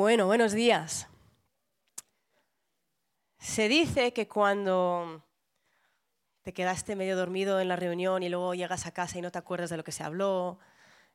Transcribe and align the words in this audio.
Bueno, 0.00 0.24
buenos 0.24 0.52
días. 0.52 1.08
Se 3.38 3.68
dice 3.68 4.14
que 4.14 4.26
cuando 4.26 5.22
te 6.40 6.54
quedaste 6.54 6.96
medio 6.96 7.18
dormido 7.18 7.60
en 7.60 7.68
la 7.68 7.76
reunión 7.76 8.22
y 8.22 8.30
luego 8.30 8.54
llegas 8.54 8.86
a 8.86 8.92
casa 8.92 9.18
y 9.18 9.20
no 9.20 9.30
te 9.30 9.36
acuerdas 9.36 9.68
de 9.68 9.76
lo 9.76 9.84
que 9.84 9.92
se 9.92 10.02
habló, 10.02 10.58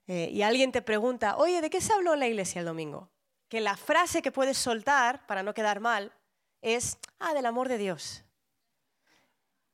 eh, 0.05 0.29
y 0.31 0.43
alguien 0.43 0.71
te 0.71 0.83
pregunta, 0.83 1.35
oye, 1.37 1.61
¿de 1.61 1.71
qué 1.71 1.81
se 1.81 1.93
habló 1.93 2.13
en 2.13 2.19
la 2.19 2.27
iglesia 2.27 2.59
el 2.59 2.67
domingo? 2.67 3.09
Que 3.49 3.59
la 3.59 3.75
frase 3.75 4.21
que 4.21 4.31
puedes 4.31 4.59
soltar 4.59 5.25
para 5.25 5.41
no 5.41 5.55
quedar 5.55 5.79
mal 5.79 6.13
es, 6.61 6.99
ah, 7.17 7.33
del 7.33 7.47
amor 7.47 7.69
de 7.69 7.79
Dios. 7.79 8.23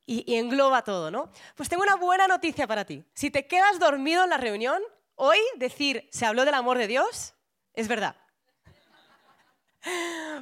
Y, 0.06 0.24
y 0.26 0.36
engloba 0.36 0.84
todo, 0.84 1.10
¿no? 1.10 1.30
Pues 1.54 1.68
tengo 1.68 1.82
una 1.82 1.96
buena 1.96 2.28
noticia 2.28 2.66
para 2.66 2.86
ti. 2.86 3.04
Si 3.12 3.30
te 3.30 3.46
quedas 3.46 3.78
dormido 3.78 4.24
en 4.24 4.30
la 4.30 4.38
reunión, 4.38 4.80
hoy 5.16 5.36
decir, 5.56 6.08
se 6.10 6.24
habló 6.24 6.46
del 6.46 6.54
amor 6.54 6.78
de 6.78 6.86
Dios, 6.86 7.34
es 7.74 7.88
verdad. 7.88 8.16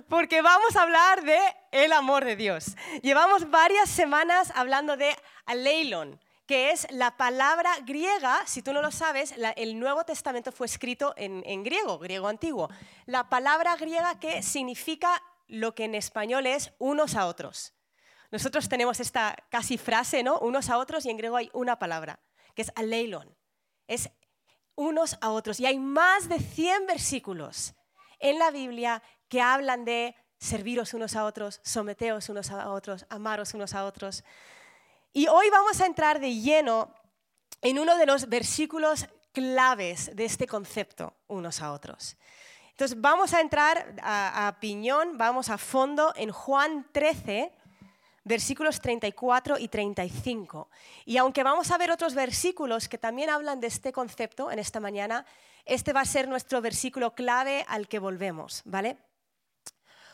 Porque 0.09 0.43
vamos 0.43 0.77
a 0.77 0.83
hablar 0.83 1.23
de 1.23 1.39
el 1.73 1.93
amor 1.93 2.25
de 2.25 2.37
Dios. 2.37 2.77
Llevamos 3.03 3.51
varias 3.51 3.89
semanas 3.89 4.53
hablando 4.55 4.97
de 4.97 5.17
aleilon, 5.47 6.21
que 6.47 6.71
es 6.71 6.87
la 6.91 7.17
palabra 7.17 7.71
griega, 7.85 8.45
si 8.47 8.63
tú 8.63 8.73
no 8.73 8.83
lo 8.83 8.91
sabes, 8.91 9.35
el 9.57 9.79
Nuevo 9.79 10.05
Testamento 10.05 10.51
fue 10.53 10.67
escrito 10.67 11.15
en, 11.17 11.43
en 11.47 11.63
griego, 11.63 11.99
griego 11.99 12.29
antiguo. 12.29 12.69
La 13.07 13.29
palabra 13.29 13.77
griega 13.77 14.19
que 14.19 14.43
significa 14.43 15.23
lo 15.47 15.75
que 15.75 15.85
en 15.85 15.95
español 15.95 16.47
es 16.47 16.73
unos 16.79 17.15
a 17.15 17.27
otros. 17.27 17.75
Nosotros 18.31 18.69
tenemos 18.69 19.01
esta 19.01 19.37
casi 19.51 19.79
frase, 19.79 20.23
¿no? 20.23 20.39
Unos 20.39 20.71
a 20.71 20.79
otros 20.79 21.05
y 21.05 21.11
en 21.11 21.17
griego 21.17 21.37
hay 21.37 21.51
una 21.53 21.79
palabra, 21.79 22.21
que 22.55 22.63
es 22.63 22.73
aleilon. 22.77 23.37
Es 23.87 24.11
unos 24.77 25.19
a 25.21 25.31
otros. 25.31 25.59
Y 25.61 25.67
hay 25.67 25.79
más 25.79 26.29
de 26.29 26.39
100 26.39 26.87
versículos 26.87 27.75
en 28.21 28.39
la 28.39 28.51
Biblia 28.51 29.03
que 29.31 29.41
hablan 29.41 29.87
de 29.87 30.15
serviros 30.39 30.93
unos 30.93 31.15
a 31.15 31.25
otros, 31.25 31.61
someteos 31.63 32.29
unos 32.29 32.51
a 32.51 32.71
otros, 32.71 33.07
amaros 33.09 33.55
unos 33.55 33.75
a 33.75 33.85
otros. 33.85 34.25
Y 35.13 35.29
hoy 35.29 35.49
vamos 35.51 35.81
a 35.81 35.87
entrar 35.87 36.19
de 36.19 36.35
lleno 36.35 36.93
en 37.63 37.79
uno 37.79 37.97
de 37.97 38.07
los 38.07 38.29
versículos 38.29 39.07
claves 39.33 40.15
de 40.17 40.25
este 40.25 40.49
concepto, 40.49 41.15
unos 41.29 41.63
a 41.63 41.73
otros. 41.73 42.17
Entonces 42.71 43.01
vamos 43.01 43.33
a 43.33 43.41
entrar 43.41 43.95
a, 44.03 44.49
a 44.49 44.59
piñón, 44.59 45.17
vamos 45.17 45.49
a 45.49 45.59
fondo 45.59 46.13
en 46.17 46.33
Juan 46.33 46.89
13, 46.91 47.53
versículos 48.25 48.81
34 48.81 49.59
y 49.59 49.69
35. 49.69 50.69
Y 51.05 51.19
aunque 51.19 51.45
vamos 51.45 51.71
a 51.71 51.79
ver 51.79 51.93
otros 51.93 52.15
versículos 52.15 52.89
que 52.89 52.99
también 52.99 53.31
hablan 53.31 53.61
de 53.61 53.69
este 53.69 53.93
concepto 53.93 54.51
en 54.51 54.59
esta 54.59 54.81
mañana, 54.81 55.25
este 55.67 55.93
va 55.93 56.01
a 56.01 56.05
ser 56.05 56.27
nuestro 56.27 56.61
versículo 56.61 57.15
clave 57.15 57.65
al 57.69 57.87
que 57.87 58.01
volvemos, 58.01 58.63
¿vale? 58.65 58.97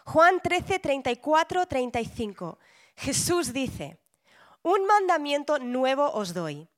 Juan 0.06 0.40
13, 0.40 0.78
34, 0.78 1.66
35. 1.66 2.58
Jesús 2.94 3.52
dice, 3.52 3.98
un 4.62 4.86
mandamiento 4.86 5.58
nuevo 5.58 6.12
os 6.12 6.32
doy, 6.32 6.68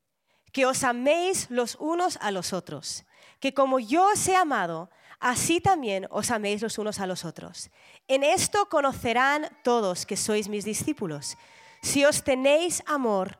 que 0.51 0.65
os 0.65 0.83
améis 0.83 1.45
los 1.51 1.75
unos 1.79 2.17
a 2.21 2.31
los 2.31 2.53
otros, 2.53 3.05
que 3.39 3.53
como 3.53 3.79
yo 3.79 4.07
os 4.07 4.27
he 4.27 4.35
amado, 4.35 4.89
así 5.19 5.61
también 5.61 6.07
os 6.09 6.31
améis 6.31 6.63
los 6.63 6.79
unos 6.79 6.99
a 6.99 7.05
los 7.05 7.23
otros. 7.23 7.69
En 8.07 8.23
esto 8.23 8.67
conocerán 8.67 9.47
todos 9.63 10.07
que 10.07 10.17
sois 10.17 10.49
mis 10.49 10.65
discípulos, 10.65 11.37
si 11.83 12.05
os 12.05 12.23
tenéis 12.23 12.81
amor 12.87 13.37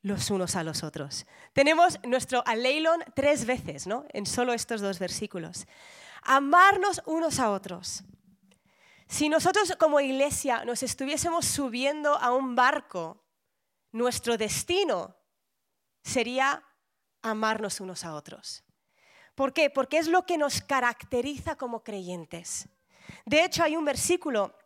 los 0.00 0.30
unos 0.30 0.56
a 0.56 0.64
los 0.64 0.82
otros. 0.82 1.26
Tenemos 1.52 2.00
nuestro 2.04 2.42
aleilon 2.46 3.04
tres 3.14 3.44
veces, 3.44 3.86
¿no? 3.86 4.06
En 4.14 4.24
solo 4.24 4.54
estos 4.54 4.80
dos 4.80 4.98
versículos. 4.98 5.66
Amarnos 6.22 7.02
unos 7.04 7.38
a 7.38 7.50
otros. 7.50 8.02
Si 9.10 9.28
nosotros 9.28 9.74
como 9.76 9.98
iglesia 9.98 10.64
nos 10.64 10.84
estuviésemos 10.84 11.44
subiendo 11.44 12.14
a 12.14 12.32
un 12.32 12.54
barco, 12.54 13.20
nuestro 13.90 14.38
destino 14.38 15.16
sería 16.04 16.62
amarnos 17.20 17.80
unos 17.80 18.04
a 18.04 18.14
otros. 18.14 18.62
¿Por 19.34 19.52
qué? 19.52 19.68
Porque 19.68 19.98
es 19.98 20.06
lo 20.06 20.24
que 20.24 20.38
nos 20.38 20.60
caracteriza 20.60 21.56
como 21.56 21.82
creyentes. 21.82 22.68
De 23.26 23.42
hecho, 23.42 23.64
hay 23.64 23.74
un 23.74 23.84
versículo 23.84 24.56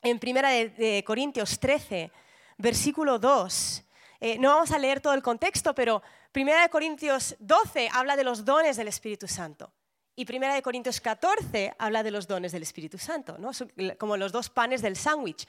en 0.00 0.18
Primera 0.18 0.48
de, 0.48 1.04
Corintios 1.06 1.60
13, 1.60 2.10
versículo 2.56 3.18
2. 3.18 3.84
Eh, 4.20 4.38
no 4.38 4.48
vamos 4.48 4.70
a 4.72 4.78
leer 4.78 5.02
todo 5.02 5.12
el 5.12 5.22
contexto, 5.22 5.74
pero 5.74 6.02
Primera 6.32 6.62
de 6.62 6.70
Corintios 6.70 7.36
12 7.38 7.90
habla 7.92 8.16
de 8.16 8.24
los 8.24 8.46
dones 8.46 8.78
del 8.78 8.88
Espíritu 8.88 9.28
Santo. 9.28 9.74
Y 10.16 10.24
Primera 10.24 10.54
de 10.54 10.62
Corintios 10.62 11.00
14 11.00 11.74
habla 11.78 12.02
de 12.02 12.10
los 12.10 12.28
dones 12.28 12.52
del 12.52 12.62
Espíritu 12.62 12.98
Santo, 12.98 13.36
¿no? 13.38 13.50
como 13.98 14.16
los 14.16 14.30
dos 14.30 14.48
panes 14.48 14.80
del 14.80 14.96
sándwich. 14.96 15.46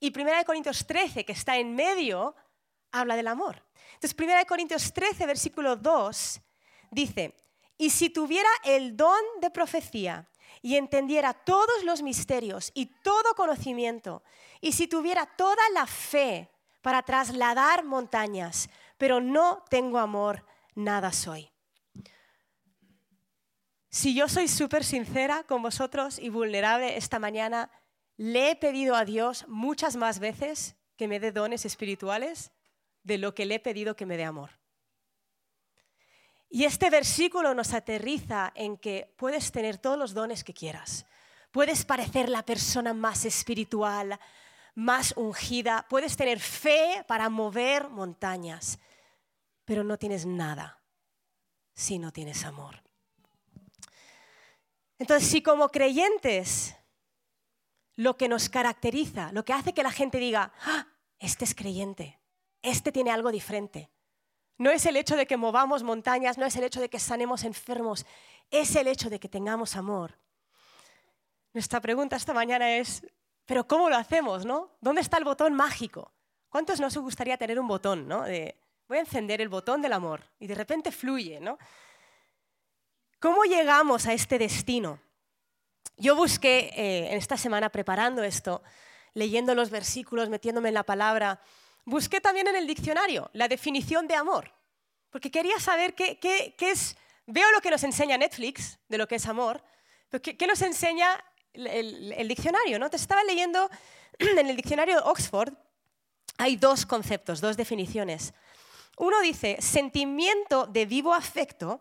Y 0.00 0.10
Primera 0.10 0.38
de 0.38 0.44
Corintios 0.44 0.86
13, 0.86 1.24
que 1.24 1.32
está 1.32 1.56
en 1.56 1.74
medio, 1.74 2.34
habla 2.90 3.16
del 3.16 3.28
amor. 3.28 3.62
Entonces, 3.94 4.14
Primera 4.14 4.40
de 4.40 4.46
Corintios 4.46 4.92
13, 4.92 5.26
versículo 5.26 5.76
2, 5.76 6.40
dice, 6.90 7.36
y 7.78 7.90
si 7.90 8.10
tuviera 8.10 8.48
el 8.64 8.96
don 8.96 9.20
de 9.40 9.50
profecía 9.50 10.28
y 10.60 10.76
entendiera 10.76 11.32
todos 11.32 11.84
los 11.84 12.02
misterios 12.02 12.72
y 12.74 12.86
todo 12.86 13.34
conocimiento, 13.36 14.22
y 14.60 14.72
si 14.72 14.88
tuviera 14.88 15.26
toda 15.26 15.62
la 15.72 15.86
fe 15.86 16.50
para 16.82 17.02
trasladar 17.02 17.84
montañas, 17.84 18.68
pero 18.98 19.20
no 19.20 19.64
tengo 19.70 19.98
amor, 19.98 20.44
nada 20.74 21.12
soy. 21.12 21.50
Si 23.90 24.14
yo 24.14 24.28
soy 24.28 24.46
súper 24.46 24.84
sincera 24.84 25.42
con 25.42 25.62
vosotros 25.62 26.20
y 26.20 26.28
vulnerable 26.28 26.96
esta 26.96 27.18
mañana, 27.18 27.70
le 28.16 28.50
he 28.50 28.56
pedido 28.56 28.94
a 28.94 29.04
Dios 29.04 29.44
muchas 29.48 29.96
más 29.96 30.20
veces 30.20 30.76
que 30.96 31.08
me 31.08 31.18
dé 31.18 31.32
dones 31.32 31.64
espirituales 31.64 32.52
de 33.02 33.18
lo 33.18 33.34
que 33.34 33.46
le 33.46 33.56
he 33.56 33.60
pedido 33.60 33.96
que 33.96 34.06
me 34.06 34.16
dé 34.16 34.24
amor. 34.24 34.50
Y 36.48 36.64
este 36.64 36.88
versículo 36.88 37.52
nos 37.54 37.74
aterriza 37.74 38.52
en 38.54 38.76
que 38.76 39.12
puedes 39.16 39.50
tener 39.50 39.78
todos 39.78 39.98
los 39.98 40.14
dones 40.14 40.44
que 40.44 40.54
quieras. 40.54 41.06
Puedes 41.50 41.84
parecer 41.84 42.28
la 42.28 42.44
persona 42.44 42.94
más 42.94 43.24
espiritual, 43.24 44.20
más 44.76 45.14
ungida, 45.16 45.86
puedes 45.88 46.16
tener 46.16 46.38
fe 46.38 47.04
para 47.08 47.28
mover 47.28 47.88
montañas, 47.88 48.78
pero 49.64 49.82
no 49.82 49.98
tienes 49.98 50.26
nada 50.26 50.80
si 51.74 51.98
no 51.98 52.12
tienes 52.12 52.44
amor. 52.44 52.89
Entonces, 55.00 55.30
si 55.30 55.42
como 55.42 55.70
creyentes 55.70 56.76
lo 57.96 58.18
que 58.18 58.28
nos 58.28 58.50
caracteriza, 58.50 59.32
lo 59.32 59.46
que 59.46 59.54
hace 59.54 59.72
que 59.72 59.82
la 59.82 59.90
gente 59.90 60.18
diga, 60.18 60.52
ah, 60.62 60.86
este 61.18 61.46
es 61.46 61.54
creyente, 61.54 62.20
este 62.60 62.92
tiene 62.92 63.10
algo 63.10 63.32
diferente, 63.32 63.90
no 64.58 64.68
es 64.70 64.84
el 64.84 64.98
hecho 64.98 65.16
de 65.16 65.26
que 65.26 65.38
movamos 65.38 65.82
montañas, 65.82 66.36
no 66.36 66.44
es 66.44 66.54
el 66.56 66.64
hecho 66.64 66.82
de 66.82 66.90
que 66.90 66.98
sanemos 66.98 67.44
enfermos, 67.44 68.04
es 68.50 68.76
el 68.76 68.88
hecho 68.88 69.08
de 69.08 69.18
que 69.18 69.30
tengamos 69.30 69.74
amor. 69.74 70.18
Nuestra 71.54 71.80
pregunta 71.80 72.16
esta 72.16 72.34
mañana 72.34 72.76
es, 72.76 73.02
¿pero 73.46 73.66
cómo 73.66 73.88
lo 73.88 73.96
hacemos? 73.96 74.44
¿no? 74.44 74.76
¿Dónde 74.82 75.00
está 75.00 75.16
el 75.16 75.24
botón 75.24 75.54
mágico? 75.54 76.12
¿Cuántos 76.50 76.78
nos 76.78 76.94
gustaría 76.98 77.38
tener 77.38 77.58
un 77.58 77.68
botón? 77.68 78.06
¿no? 78.06 78.24
De, 78.24 78.60
voy 78.86 78.98
a 78.98 79.00
encender 79.00 79.40
el 79.40 79.48
botón 79.48 79.80
del 79.80 79.94
amor 79.94 80.24
y 80.38 80.46
de 80.46 80.54
repente 80.54 80.92
fluye. 80.92 81.40
¿no? 81.40 81.56
¿Cómo 83.20 83.44
llegamos 83.44 84.06
a 84.06 84.14
este 84.14 84.38
destino? 84.38 84.98
Yo 85.98 86.16
busqué 86.16 86.70
eh, 86.74 87.12
en 87.12 87.18
esta 87.18 87.36
semana 87.36 87.68
preparando 87.68 88.24
esto, 88.24 88.62
leyendo 89.12 89.54
los 89.54 89.68
versículos, 89.68 90.30
metiéndome 90.30 90.68
en 90.68 90.74
la 90.74 90.84
palabra, 90.84 91.38
busqué 91.84 92.22
también 92.22 92.48
en 92.48 92.56
el 92.56 92.66
diccionario 92.66 93.28
la 93.34 93.46
definición 93.46 94.08
de 94.08 94.14
amor, 94.14 94.50
porque 95.10 95.30
quería 95.30 95.60
saber 95.60 95.94
qué, 95.94 96.18
es, 96.60 96.96
veo 97.26 97.50
lo 97.52 97.60
que 97.60 97.68
nos 97.70 97.84
enseña 97.84 98.16
Netflix 98.16 98.78
de 98.88 98.96
lo 98.96 99.06
que 99.06 99.16
es 99.16 99.26
amor, 99.26 99.62
pero 100.08 100.22
qué, 100.22 100.46
nos 100.46 100.62
enseña 100.62 101.22
el, 101.52 102.26
diccionario. 102.26 102.78
¿no? 102.78 102.88
Te 102.88 102.96
estaba 102.96 103.22
leyendo 103.24 103.68
en 104.18 104.48
el 104.48 104.56
diccionario 104.56 104.94
de 104.94 105.02
Oxford, 105.04 105.52
hay 106.38 106.56
dos 106.56 106.86
conceptos, 106.86 107.42
dos 107.42 107.58
definiciones. 107.58 108.32
Uno 108.96 109.20
dice 109.20 109.58
sentimiento 109.60 110.66
de 110.66 110.86
vivo 110.86 111.12
afecto 111.12 111.80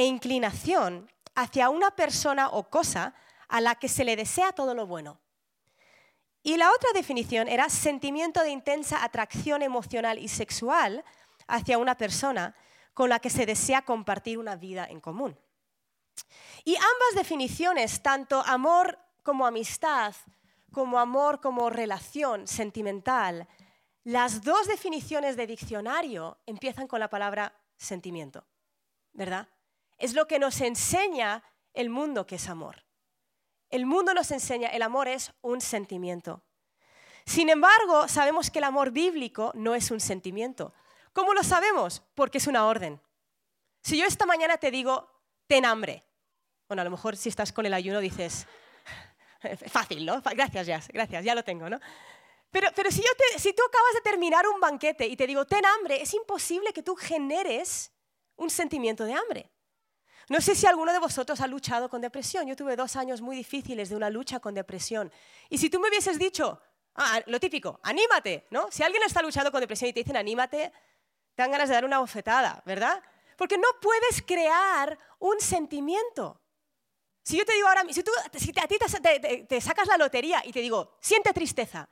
e 0.00 0.06
inclinación 0.06 1.10
hacia 1.34 1.68
una 1.68 1.90
persona 1.90 2.48
o 2.48 2.70
cosa 2.70 3.14
a 3.48 3.60
la 3.60 3.74
que 3.74 3.86
se 3.86 4.02
le 4.02 4.16
desea 4.16 4.52
todo 4.52 4.74
lo 4.74 4.86
bueno. 4.86 5.20
Y 6.42 6.56
la 6.56 6.72
otra 6.72 6.88
definición 6.94 7.48
era 7.48 7.68
sentimiento 7.68 8.40
de 8.40 8.48
intensa 8.48 9.04
atracción 9.04 9.60
emocional 9.60 10.18
y 10.18 10.28
sexual 10.28 11.04
hacia 11.46 11.76
una 11.76 11.98
persona 11.98 12.54
con 12.94 13.10
la 13.10 13.18
que 13.18 13.28
se 13.28 13.44
desea 13.44 13.82
compartir 13.82 14.38
una 14.38 14.56
vida 14.56 14.86
en 14.88 15.00
común. 15.00 15.38
Y 16.64 16.76
ambas 16.76 17.14
definiciones, 17.14 18.02
tanto 18.02 18.42
amor 18.46 18.98
como 19.22 19.46
amistad, 19.46 20.14
como 20.72 20.98
amor 20.98 21.42
como 21.42 21.68
relación 21.68 22.48
sentimental, 22.48 23.46
las 24.04 24.42
dos 24.42 24.66
definiciones 24.66 25.36
de 25.36 25.46
diccionario 25.46 26.38
empiezan 26.46 26.88
con 26.88 27.00
la 27.00 27.10
palabra 27.10 27.52
sentimiento, 27.76 28.46
¿verdad? 29.12 29.46
Es 30.00 30.14
lo 30.14 30.26
que 30.26 30.38
nos 30.38 30.60
enseña 30.60 31.44
el 31.74 31.90
mundo 31.90 32.26
que 32.26 32.36
es 32.36 32.48
amor. 32.48 32.84
el 33.68 33.86
mundo 33.86 34.12
nos 34.14 34.32
enseña, 34.32 34.68
el 34.70 34.82
amor 34.82 35.06
es 35.06 35.32
un 35.42 35.60
sentimiento. 35.60 36.42
Sin 37.24 37.48
embargo, 37.50 38.08
sabemos 38.08 38.50
que 38.50 38.58
el 38.58 38.64
amor 38.64 38.90
bíblico 38.90 39.52
no 39.54 39.76
es 39.76 39.92
un 39.92 40.00
sentimiento. 40.00 40.72
¿Cómo 41.12 41.34
lo 41.34 41.44
sabemos? 41.44 42.02
Porque 42.16 42.38
es 42.38 42.48
una 42.48 42.66
orden. 42.66 43.00
Si 43.82 43.96
yo 43.96 44.06
esta 44.06 44.26
mañana 44.26 44.56
te 44.58 44.72
digo, 44.72 45.08
ten 45.46 45.64
hambre, 45.64 46.04
bueno, 46.66 46.80
a 46.80 46.84
lo 46.84 46.90
mejor 46.90 47.16
si 47.16 47.28
estás 47.28 47.52
con 47.52 47.66
el 47.66 47.74
ayuno 47.74 48.00
dices, 48.00 48.46
fácil, 49.68 50.06
¿no? 50.06 50.20
Gracias, 50.22 50.66
ya, 50.66 50.80
gracias, 50.92 51.24
ya 51.24 51.34
lo 51.34 51.44
tengo, 51.44 51.68
¿no? 51.68 51.78
Pero, 52.50 52.68
pero 52.74 52.90
si, 52.90 53.02
yo 53.02 53.08
si 53.36 53.52
tú 53.52 53.62
acabas 53.62 53.94
de 53.94 54.00
terminar 54.00 54.46
un 54.48 54.58
banquete 54.58 55.06
y 55.06 55.16
te 55.16 55.26
digo, 55.26 55.44
ten 55.46 55.64
hambre, 55.64 56.02
es 56.02 56.14
imposible 56.14 56.72
que 56.72 56.82
tú 56.82 56.96
generes 56.96 57.92
un 58.36 58.50
sentimiento 58.50 59.04
de 59.04 59.14
hambre. 59.14 59.50
No 60.30 60.40
sé 60.40 60.54
si 60.54 60.64
alguno 60.64 60.92
de 60.92 61.00
vosotros 61.00 61.40
ha 61.40 61.48
luchado 61.48 61.88
con 61.88 62.00
depresión. 62.00 62.46
Yo 62.46 62.54
tuve 62.54 62.76
dos 62.76 62.94
años 62.94 63.20
muy 63.20 63.34
difíciles 63.34 63.88
de 63.88 63.96
una 63.96 64.08
lucha 64.08 64.38
con 64.38 64.54
depresión. 64.54 65.12
Y 65.48 65.58
si 65.58 65.68
tú 65.68 65.80
me 65.80 65.88
hubieses 65.88 66.20
dicho, 66.20 66.62
ah, 66.94 67.20
lo 67.26 67.40
típico, 67.40 67.80
anímate, 67.82 68.46
¿no? 68.50 68.70
Si 68.70 68.84
alguien 68.84 69.02
está 69.02 69.22
luchando 69.22 69.50
con 69.50 69.60
depresión 69.60 69.90
y 69.90 69.92
te 69.92 70.00
dicen 70.00 70.16
anímate, 70.16 70.72
te 71.34 71.42
dan 71.42 71.50
ganas 71.50 71.68
de 71.68 71.74
dar 71.74 71.84
una 71.84 71.98
bofetada, 71.98 72.62
¿verdad? 72.64 73.02
Porque 73.36 73.58
no 73.58 73.66
puedes 73.82 74.22
crear 74.22 74.96
un 75.18 75.40
sentimiento. 75.40 76.40
Si 77.24 77.36
yo 77.36 77.44
te 77.44 77.54
digo 77.54 77.66
ahora, 77.66 77.82
si, 77.90 78.04
tú, 78.04 78.12
si 78.38 78.52
a 78.56 78.68
ti 78.68 78.76
te, 78.78 79.46
te, 79.48 79.60
sacas 79.60 79.88
la 79.88 79.96
lotería 79.96 80.42
y 80.46 80.52
te 80.52 80.60
digo, 80.60 80.96
siente 81.00 81.32
tristeza, 81.32 81.88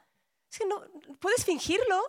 es 0.48 0.58
que 0.60 0.64
no, 0.64 0.80
puedes 1.18 1.44
fingirlo, 1.44 2.00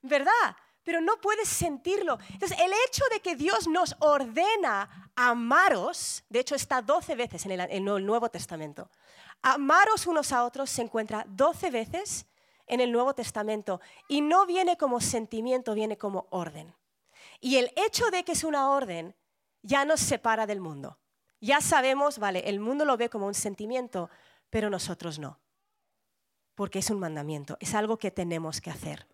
¿verdad? 0.00 0.56
Pero 0.86 1.00
no 1.00 1.20
puedes 1.20 1.48
sentirlo. 1.48 2.16
Entonces, 2.30 2.56
el 2.60 2.70
hecho 2.86 3.02
de 3.10 3.18
que 3.18 3.34
Dios 3.34 3.66
nos 3.66 3.96
ordena 3.98 5.10
amaros, 5.16 6.22
de 6.28 6.38
hecho 6.38 6.54
está 6.54 6.80
12 6.80 7.16
veces 7.16 7.44
en 7.44 7.50
el, 7.50 8.06
Nuevo 8.06 8.28
Testamento, 8.28 8.88
amaros 9.42 10.06
unos 10.06 10.30
a 10.30 10.44
otros 10.44 10.70
se 10.70 10.82
encuentra 10.82 11.26
12 11.28 11.70
veces 11.72 12.26
en 12.68 12.80
el 12.80 12.92
Nuevo 12.92 13.16
Testamento 13.16 13.80
y 14.06 14.20
no 14.20 14.46
viene 14.46 14.76
como 14.76 15.00
sentimiento, 15.00 15.74
viene 15.74 15.98
como 15.98 16.28
orden. 16.30 16.72
Y 17.40 17.56
el 17.56 17.72
hecho 17.74 18.08
de 18.12 18.22
que 18.22 18.32
es 18.32 18.44
una 18.44 18.70
orden 18.70 19.16
ya 19.62 19.84
nos 19.84 19.98
separa 19.98 20.46
del 20.46 20.60
mundo. 20.60 21.00
Ya 21.40 21.60
sabemos, 21.60 22.20
vale, 22.20 22.48
el 22.48 22.60
mundo 22.60 22.84
lo 22.84 22.96
ve 22.96 23.10
como 23.10 23.26
un 23.26 23.34
sentimiento, 23.34 24.08
pero 24.50 24.70
nosotros 24.70 25.18
no. 25.18 25.40
Porque 26.54 26.78
es 26.78 26.90
un 26.90 27.00
mandamiento, 27.00 27.56
es 27.58 27.74
algo 27.74 27.96
que 27.96 28.12
tenemos 28.12 28.60
que 28.60 28.70
hacer. 28.70 29.08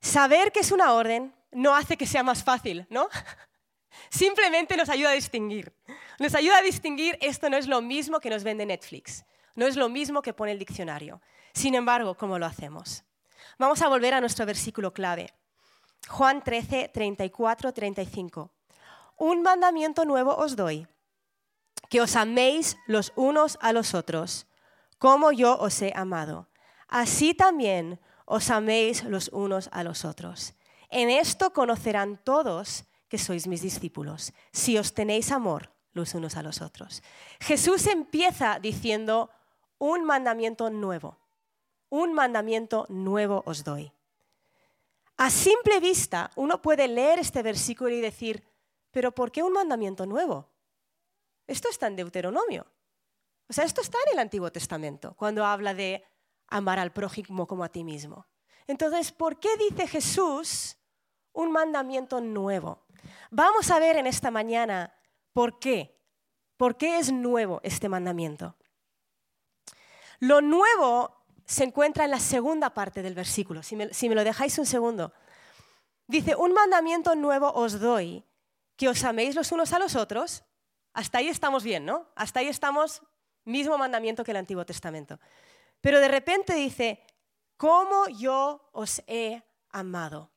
Saber 0.00 0.52
que 0.52 0.60
es 0.60 0.72
una 0.72 0.92
orden 0.92 1.34
no 1.52 1.74
hace 1.74 1.96
que 1.96 2.06
sea 2.06 2.22
más 2.22 2.44
fácil, 2.44 2.86
¿no? 2.90 3.08
Simplemente 4.10 4.76
nos 4.76 4.88
ayuda 4.88 5.10
a 5.10 5.14
distinguir. 5.14 5.72
Nos 6.18 6.34
ayuda 6.34 6.58
a 6.58 6.62
distinguir, 6.62 7.18
esto 7.20 7.48
no 7.50 7.56
es 7.56 7.66
lo 7.66 7.80
mismo 7.80 8.20
que 8.20 8.30
nos 8.30 8.42
vende 8.42 8.66
Netflix, 8.66 9.24
no 9.54 9.66
es 9.66 9.76
lo 9.76 9.88
mismo 9.88 10.22
que 10.22 10.32
pone 10.32 10.52
el 10.52 10.58
diccionario. 10.58 11.20
Sin 11.52 11.74
embargo, 11.74 12.14
¿cómo 12.16 12.38
lo 12.38 12.46
hacemos? 12.46 13.04
Vamos 13.58 13.82
a 13.82 13.88
volver 13.88 14.14
a 14.14 14.20
nuestro 14.20 14.46
versículo 14.46 14.92
clave. 14.92 15.32
Juan 16.08 16.42
13, 16.42 16.90
34, 16.92 17.72
35. 17.72 18.50
Un 19.16 19.42
mandamiento 19.42 20.04
nuevo 20.04 20.36
os 20.36 20.54
doy, 20.54 20.86
que 21.88 22.00
os 22.00 22.16
améis 22.16 22.76
los 22.86 23.12
unos 23.16 23.58
a 23.60 23.72
los 23.72 23.94
otros, 23.94 24.46
como 24.98 25.32
yo 25.32 25.58
os 25.58 25.82
he 25.82 25.92
amado. 25.94 26.48
Así 26.86 27.34
también 27.34 28.00
os 28.28 28.52
améis 28.52 29.04
los 29.04 29.32
unos 29.32 29.72
a 29.72 29.82
los 29.82 30.04
otros. 30.04 30.52
En 30.92 31.08
esto 31.08 31.52
conocerán 31.56 32.20
todos 32.22 32.84
que 33.08 33.16
sois 33.16 33.48
mis 33.48 33.64
discípulos, 33.64 34.36
si 34.52 34.76
os 34.76 34.92
tenéis 34.92 35.32
amor 35.32 35.72
los 35.96 36.12
unos 36.12 36.36
a 36.36 36.44
los 36.44 36.60
otros. 36.60 37.02
Jesús 37.40 37.86
empieza 37.86 38.60
diciendo 38.60 39.30
un 39.78 40.04
mandamiento 40.04 40.68
nuevo, 40.68 41.16
un 41.88 42.12
mandamiento 42.12 42.84
nuevo 42.90 43.42
os 43.46 43.64
doy. 43.64 43.90
A 45.16 45.30
simple 45.30 45.80
vista 45.80 46.30
uno 46.36 46.60
puede 46.60 46.86
leer 46.86 47.18
este 47.18 47.42
versículo 47.42 47.90
y 47.90 48.00
decir, 48.00 48.44
pero 48.90 49.10
¿por 49.10 49.32
qué 49.32 49.42
un 49.42 49.54
mandamiento 49.54 50.04
nuevo? 50.04 50.50
Esto 51.46 51.70
está 51.70 51.86
en 51.86 51.96
Deuteronomio. 51.96 52.66
O 53.48 53.54
sea, 53.54 53.64
esto 53.64 53.80
está 53.80 53.96
en 54.06 54.12
el 54.12 54.18
Antiguo 54.18 54.52
Testamento, 54.52 55.14
cuando 55.16 55.46
habla 55.46 55.72
de 55.72 56.04
amar 56.48 56.78
al 56.78 56.92
prójimo 56.92 57.46
como 57.46 57.64
a 57.64 57.68
ti 57.68 57.84
mismo. 57.84 58.26
Entonces, 58.66 59.12
¿por 59.12 59.38
qué 59.38 59.48
dice 59.56 59.86
Jesús 59.86 60.76
un 61.32 61.52
mandamiento 61.52 62.20
nuevo? 62.20 62.86
Vamos 63.30 63.70
a 63.70 63.78
ver 63.78 63.96
en 63.96 64.06
esta 64.06 64.30
mañana 64.30 64.94
por 65.32 65.58
qué. 65.58 65.98
¿Por 66.56 66.76
qué 66.76 66.98
es 66.98 67.12
nuevo 67.12 67.60
este 67.62 67.88
mandamiento? 67.88 68.56
Lo 70.18 70.40
nuevo 70.40 71.24
se 71.46 71.64
encuentra 71.64 72.04
en 72.04 72.10
la 72.10 72.20
segunda 72.20 72.70
parte 72.74 73.00
del 73.00 73.14
versículo. 73.14 73.62
Si 73.62 73.76
me, 73.76 74.14
lo 74.14 74.24
dejáis 74.24 74.58
un 74.58 74.66
segundo. 74.66 75.12
Dice, 76.06 76.34
un 76.34 76.52
mandamiento 76.52 77.14
nuevo 77.14 77.52
os 77.52 77.80
doy, 77.80 78.24
que 78.76 78.88
os 78.88 79.04
améis 79.04 79.34
los 79.34 79.52
unos 79.52 79.72
a 79.72 79.78
los 79.78 79.94
otros. 79.94 80.44
Hasta 80.92 81.18
ahí 81.18 81.28
estamos 81.28 81.62
bien, 81.62 81.86
¿no? 81.86 82.08
Hasta 82.16 82.40
ahí 82.40 82.48
estamos, 82.48 83.02
mismo 83.44 83.78
mandamiento 83.78 84.24
que 84.24 84.32
el 84.32 84.38
Antiguo 84.38 84.66
Testamento. 84.66 85.20
Pero 85.80 86.00
de 86.00 86.08
repente 86.08 86.54
dice, 86.54 87.04
como 87.56 88.08
yo 88.08 88.68
os 88.72 89.02
he 89.06 89.42
amado. 89.70 90.32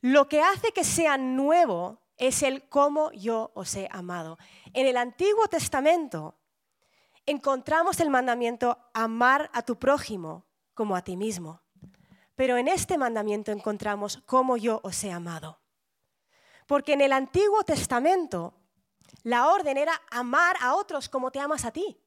Lo 0.00 0.28
que 0.28 0.42
hace 0.42 0.72
que 0.72 0.84
sea 0.84 1.16
nuevo 1.16 2.02
es 2.16 2.42
el 2.42 2.68
cómo 2.68 3.10
yo 3.12 3.50
os 3.54 3.74
he 3.74 3.88
amado. 3.90 4.38
En 4.72 4.86
el 4.86 4.96
Antiguo 4.96 5.48
Testamento 5.48 6.38
encontramos 7.26 8.00
el 8.00 8.10
mandamiento 8.10 8.78
amar 8.92 9.50
a 9.52 9.62
tu 9.62 9.78
prójimo 9.78 10.46
como 10.74 10.96
a 10.96 11.02
ti 11.02 11.16
mismo. 11.16 11.62
Pero 12.34 12.56
en 12.56 12.68
este 12.68 12.98
mandamiento 12.98 13.52
encontramos 13.52 14.22
cómo 14.26 14.56
yo 14.56 14.80
os 14.82 15.02
he 15.04 15.10
amado. 15.10 15.60
Porque 16.66 16.94
en 16.94 17.00
el 17.00 17.12
Antiguo 17.12 17.62
Testamento 17.62 18.54
la 19.22 19.48
orden 19.48 19.76
era 19.76 20.00
amar 20.10 20.56
a 20.60 20.74
otros 20.74 21.08
como 21.08 21.30
te 21.30 21.40
amas 21.40 21.64
a 21.64 21.70
ti. 21.70 22.03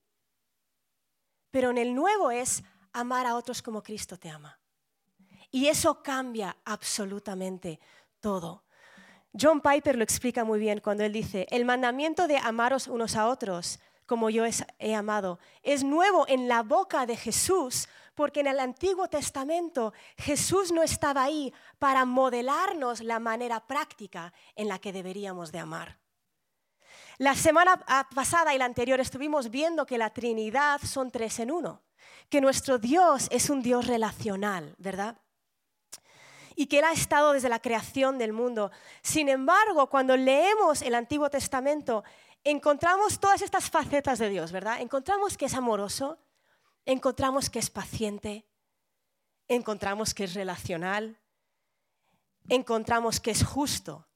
Pero 1.57 1.71
en 1.71 1.79
el 1.79 1.95
nuevo 1.95 2.29
es 2.29 2.63
amar 2.93 3.25
a 3.25 3.35
otros 3.35 3.63
como 3.63 3.81
Cristo 3.81 4.15
te 4.19 4.29
ama. 4.29 4.59
Y 5.49 5.69
eso 5.69 6.03
cambia 6.03 6.55
absolutamente 6.65 7.79
todo. 8.19 8.63
John 9.33 9.59
Piper 9.59 9.97
lo 9.97 10.03
explica 10.03 10.43
muy 10.43 10.59
bien 10.59 10.81
cuando 10.81 11.03
él 11.03 11.11
dice, 11.11 11.47
el 11.49 11.65
mandamiento 11.65 12.27
de 12.27 12.37
amaros 12.37 12.87
unos 12.87 13.15
a 13.15 13.27
otros 13.27 13.79
como 14.05 14.29
yo 14.29 14.43
he 14.77 14.93
amado 14.93 15.39
es 15.63 15.83
nuevo 15.83 16.25
en 16.27 16.47
la 16.47 16.61
boca 16.61 17.07
de 17.07 17.17
Jesús 17.17 17.89
porque 18.13 18.41
en 18.41 18.47
el 18.47 18.59
Antiguo 18.59 19.07
Testamento 19.07 19.93
Jesús 20.15 20.71
no 20.71 20.83
estaba 20.83 21.23
ahí 21.23 21.51
para 21.79 22.05
modelarnos 22.05 23.01
la 23.01 23.17
manera 23.17 23.65
práctica 23.65 24.31
en 24.55 24.67
la 24.67 24.77
que 24.77 24.93
deberíamos 24.93 25.51
de 25.51 25.57
amar. 25.57 25.97
La 27.19 27.33
semana 27.33 27.83
pasada 28.13 28.53
y 28.53 28.59
la 28.59 28.65
anterior 28.65 28.99
estuvimos 28.99 29.49
viendo 29.49 29.87
que 29.87 29.97
la 29.97 30.11
Trinidad 30.11 30.79
son 30.81 31.09
tres 31.09 31.39
en 31.39 31.49
uno, 31.49 31.81
que 32.29 32.41
nuestro 32.41 32.77
Dios 32.77 33.27
es 33.31 33.49
un 33.49 33.63
Dios 33.63 33.87
relacional, 33.87 34.75
¿verdad? 34.77 35.17
Y 36.55 36.67
que 36.67 36.77
Él 36.77 36.85
ha 36.85 36.91
estado 36.91 37.33
desde 37.33 37.49
la 37.49 37.59
creación 37.59 38.19
del 38.19 38.33
mundo. 38.33 38.71
Sin 39.01 39.29
embargo, 39.29 39.89
cuando 39.89 40.15
leemos 40.15 40.83
el 40.83 40.93
Antiguo 40.93 41.27
Testamento, 41.31 42.03
encontramos 42.43 43.19
todas 43.19 43.41
estas 43.41 43.67
facetas 43.67 44.19
de 44.19 44.29
Dios, 44.29 44.51
¿verdad? 44.51 44.79
Encontramos 44.79 45.37
que 45.37 45.45
es 45.45 45.55
amoroso, 45.55 46.19
encontramos 46.85 47.49
que 47.49 47.57
es 47.57 47.71
paciente, 47.71 48.45
encontramos 49.47 50.13
que 50.13 50.25
es 50.25 50.35
relacional, 50.35 51.19
encontramos 52.47 53.19
que 53.19 53.31
es 53.31 53.43
justo, 53.43 54.07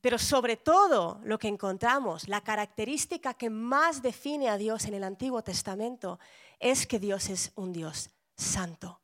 pero 0.00 0.18
sobre 0.18 0.56
todo 0.56 1.20
lo 1.24 1.38
que 1.38 1.48
encontramos, 1.48 2.28
la 2.28 2.42
característica 2.42 3.34
que 3.34 3.50
más 3.50 4.02
define 4.02 4.48
a 4.48 4.56
Dios 4.56 4.84
en 4.84 4.94
el 4.94 5.04
Antiguo 5.04 5.42
Testamento 5.42 6.18
es 6.60 6.86
que 6.86 6.98
Dios 6.98 7.28
es 7.28 7.52
un 7.56 7.72
Dios 7.72 8.10
santo. 8.36 9.00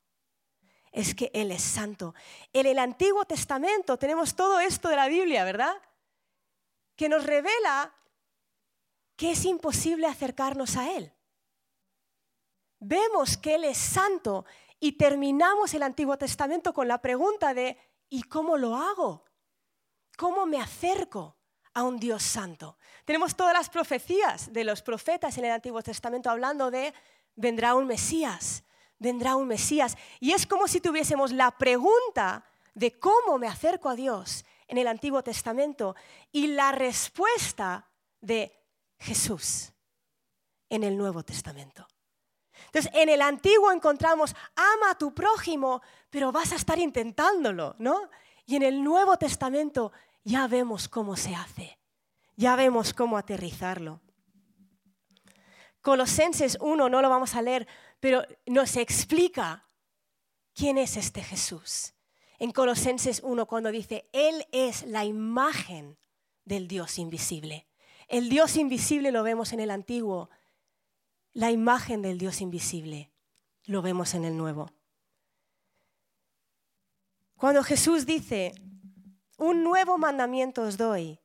Es 0.93 1.15
que 1.15 1.31
Él 1.35 1.51
es 1.51 1.63
santo. 1.63 2.15
En 2.53 2.67
el 2.67 2.79
Antiguo 2.79 3.25
Testamento 3.25 3.99
tenemos 3.99 4.37
todo 4.37 4.61
esto 4.61 4.89
de 4.89 4.97
la 4.97 5.09
Biblia, 5.09 5.45
¿verdad? 5.45 5.75
Que 6.95 7.09
nos 7.09 7.25
revela 7.25 7.93
que 9.17 9.33
es 9.33 9.45
imposible 9.45 10.07
acercarnos 10.07 10.77
a 10.77 10.93
Él. 10.93 11.13
Vemos 12.79 13.37
que 13.37 13.57
Él 13.57 13.65
es 13.65 13.79
santo 13.79 14.45
y 14.79 14.93
terminamos 14.93 15.75
el 15.75 15.83
Antiguo 15.83 16.17
Testamento 16.19 16.73
con 16.73 16.87
la 16.87 17.01
pregunta 17.01 17.55
de 17.55 17.79
¿y 18.09 18.23
cómo 18.23 18.57
lo 18.57 18.77
hago? 18.77 19.25
¿Cómo 20.16 20.47
me 20.47 20.61
acerco 20.61 21.37
a 21.73 21.83
un 21.83 21.99
Dios 21.99 22.23
santo? 22.23 22.78
Tenemos 23.04 23.37
todas 23.37 23.52
las 23.52 23.68
profecías 23.68 24.52
de 24.52 24.64
los 24.64 24.83
profetas 24.83 25.37
en 25.38 25.44
el 25.44 25.52
Antiguo 25.52 25.83
Testamento 25.83 26.30
hablando 26.30 26.71
de 26.71 26.94
vendrá 27.37 27.75
un 27.75 27.87
Mesías, 27.87 28.64
vendrá 28.99 29.37
un 29.37 29.49
Mesías. 29.49 29.97
Y 30.21 30.33
es 30.33 30.47
como 30.47 30.68
si 30.68 30.80
tuviésemos 30.80 31.33
la 31.33 31.50
pregunta 31.50 32.44
de 32.75 32.99
cómo 32.99 33.38
me 33.38 33.49
acerco 33.49 33.88
a 33.88 33.94
Dios 33.94 34.44
en 34.68 34.78
el 34.78 34.87
Antiguo 34.87 35.23
Testamento 35.23 35.94
y 36.33 36.49
la 36.49 36.73
respuesta 36.73 37.88
de 38.21 38.56
Jesús 38.99 39.73
en 40.68 40.85
el 40.85 40.97
Nuevo 40.97 41.23
Testamento. 41.23 41.87
Entonces, 42.66 42.90
en 42.94 43.09
el 43.09 43.23
Antiguo 43.23 43.71
encontramos, 43.71 44.35
ama 44.56 44.90
a 44.90 44.99
tu 44.99 45.14
prójimo, 45.14 45.83
pero 46.11 46.33
vas 46.33 46.52
a 46.52 46.56
estar 46.56 46.78
intentándolo, 46.78 47.76
¿no? 47.78 48.09
Y 48.47 48.57
en 48.57 48.63
el 48.63 48.83
Nuevo 48.83 49.17
Testamento 49.17 49.93
ya 50.23 50.47
vemos 50.47 50.89
cómo 50.89 51.17
se 51.17 51.35
hace, 51.35 51.79
ya 52.37 52.57
vemos 52.57 52.93
cómo 52.95 53.17
aterrizarlo. 53.17 54.01
Colosenses 55.81 56.57
1, 56.61 56.89
no 56.89 57.03
lo 57.03 57.11
vamos 57.11 57.35
a 57.35 57.43
leer, 57.43 57.67
pero 58.01 58.25
nos 58.47 58.77
explica 58.77 59.67
quién 60.55 60.79
es 60.79 60.97
este 60.97 61.23
Jesús. 61.23 61.95
En 62.39 62.53
Colosenses 62.53 63.21
1, 63.23 63.47
cuando 63.47 63.71
dice, 63.71 64.09
Él 64.13 64.47
es 64.51 64.85
la 64.87 65.05
imagen 65.05 65.99
del 66.45 66.69
Dios 66.69 66.99
invisible. 66.99 67.67
El 68.09 68.29
Dios 68.29 68.57
invisible 68.57 69.13
lo 69.13 69.23
vemos 69.23 69.53
en 69.53 69.61
el 69.61 69.71
antiguo, 69.71 70.31
la 71.33 71.51
imagen 71.51 72.03
del 72.03 72.19
Dios 72.19 72.41
invisible 72.41 73.11
lo 73.65 73.83
vemos 73.83 74.15
en 74.15 74.25
el 74.25 74.37
nuevo. 74.37 74.71
Cuando 77.45 77.63
Jesús 77.63 78.07
dice, 78.07 78.55
un 79.37 79.63
nuevo 79.63 79.99
mandamiento 79.99 80.63
os 80.63 80.79
doy, 80.79 81.21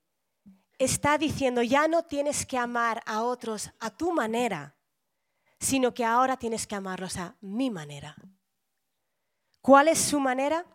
está 0.78 1.18
diciendo, 1.18 1.64
ya 1.64 1.88
no 1.88 2.04
tienes 2.04 2.46
que 2.46 2.58
amar 2.58 3.02
a 3.06 3.24
otros 3.24 3.72
a 3.80 3.90
tu 3.90 4.12
manera, 4.12 4.76
sino 5.62 5.94
que 5.94 6.04
ahora 6.04 6.36
tienes 6.36 6.68
que 6.68 6.76
amarlos 6.76 7.16
a 7.16 7.38
mi 7.40 7.70
manera. 7.70 8.18
¿Cuál 9.62 9.88
es 9.88 9.98
su 9.98 10.20
manera? 10.20 10.66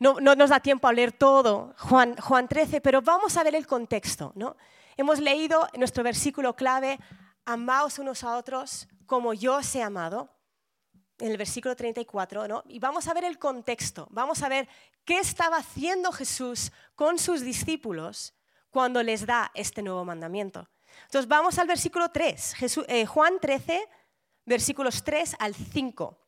No, 0.00 0.18
nos 0.18 0.50
da 0.50 0.58
tiempo 0.58 0.88
a 0.88 0.92
leer 0.92 1.12
todo, 1.12 1.72
Juan, 1.78 2.16
Juan 2.16 2.48
13, 2.48 2.80
pero 2.80 3.00
vamos 3.00 3.36
a 3.36 3.44
ver 3.44 3.54
el 3.54 3.68
contexto. 3.68 4.32
¿no? 4.34 4.56
Hemos 4.96 5.20
leído 5.20 5.68
nuestro 5.76 6.02
versículo 6.02 6.56
clave, 6.56 6.98
amaos 7.44 8.00
unos 8.00 8.24
a 8.24 8.38
otros 8.38 8.88
como 9.06 9.34
yo 9.34 9.58
os 9.58 9.72
he 9.76 9.84
amado, 9.84 10.36
en 11.18 11.30
el 11.30 11.36
versículo 11.36 11.74
34, 11.74 12.48
¿no? 12.48 12.62
y 12.68 12.78
vamos 12.78 13.08
a 13.08 13.14
ver 13.14 13.24
el 13.24 13.38
contexto, 13.38 14.06
vamos 14.10 14.42
a 14.42 14.48
ver 14.48 14.68
qué 15.04 15.18
estaba 15.18 15.56
haciendo 15.56 16.12
Jesús 16.12 16.72
con 16.94 17.18
sus 17.18 17.40
discípulos 17.40 18.34
cuando 18.70 19.02
les 19.02 19.26
da 19.26 19.50
este 19.54 19.82
nuevo 19.82 20.04
mandamiento. 20.04 20.68
Entonces 21.04 21.28
vamos 21.28 21.58
al 21.58 21.66
versículo 21.66 22.10
3, 22.10 22.54
eh, 22.88 23.06
Juan 23.06 23.38
13, 23.40 23.88
versículos 24.44 25.02
3 25.04 25.36
al 25.38 25.54
5. 25.54 26.18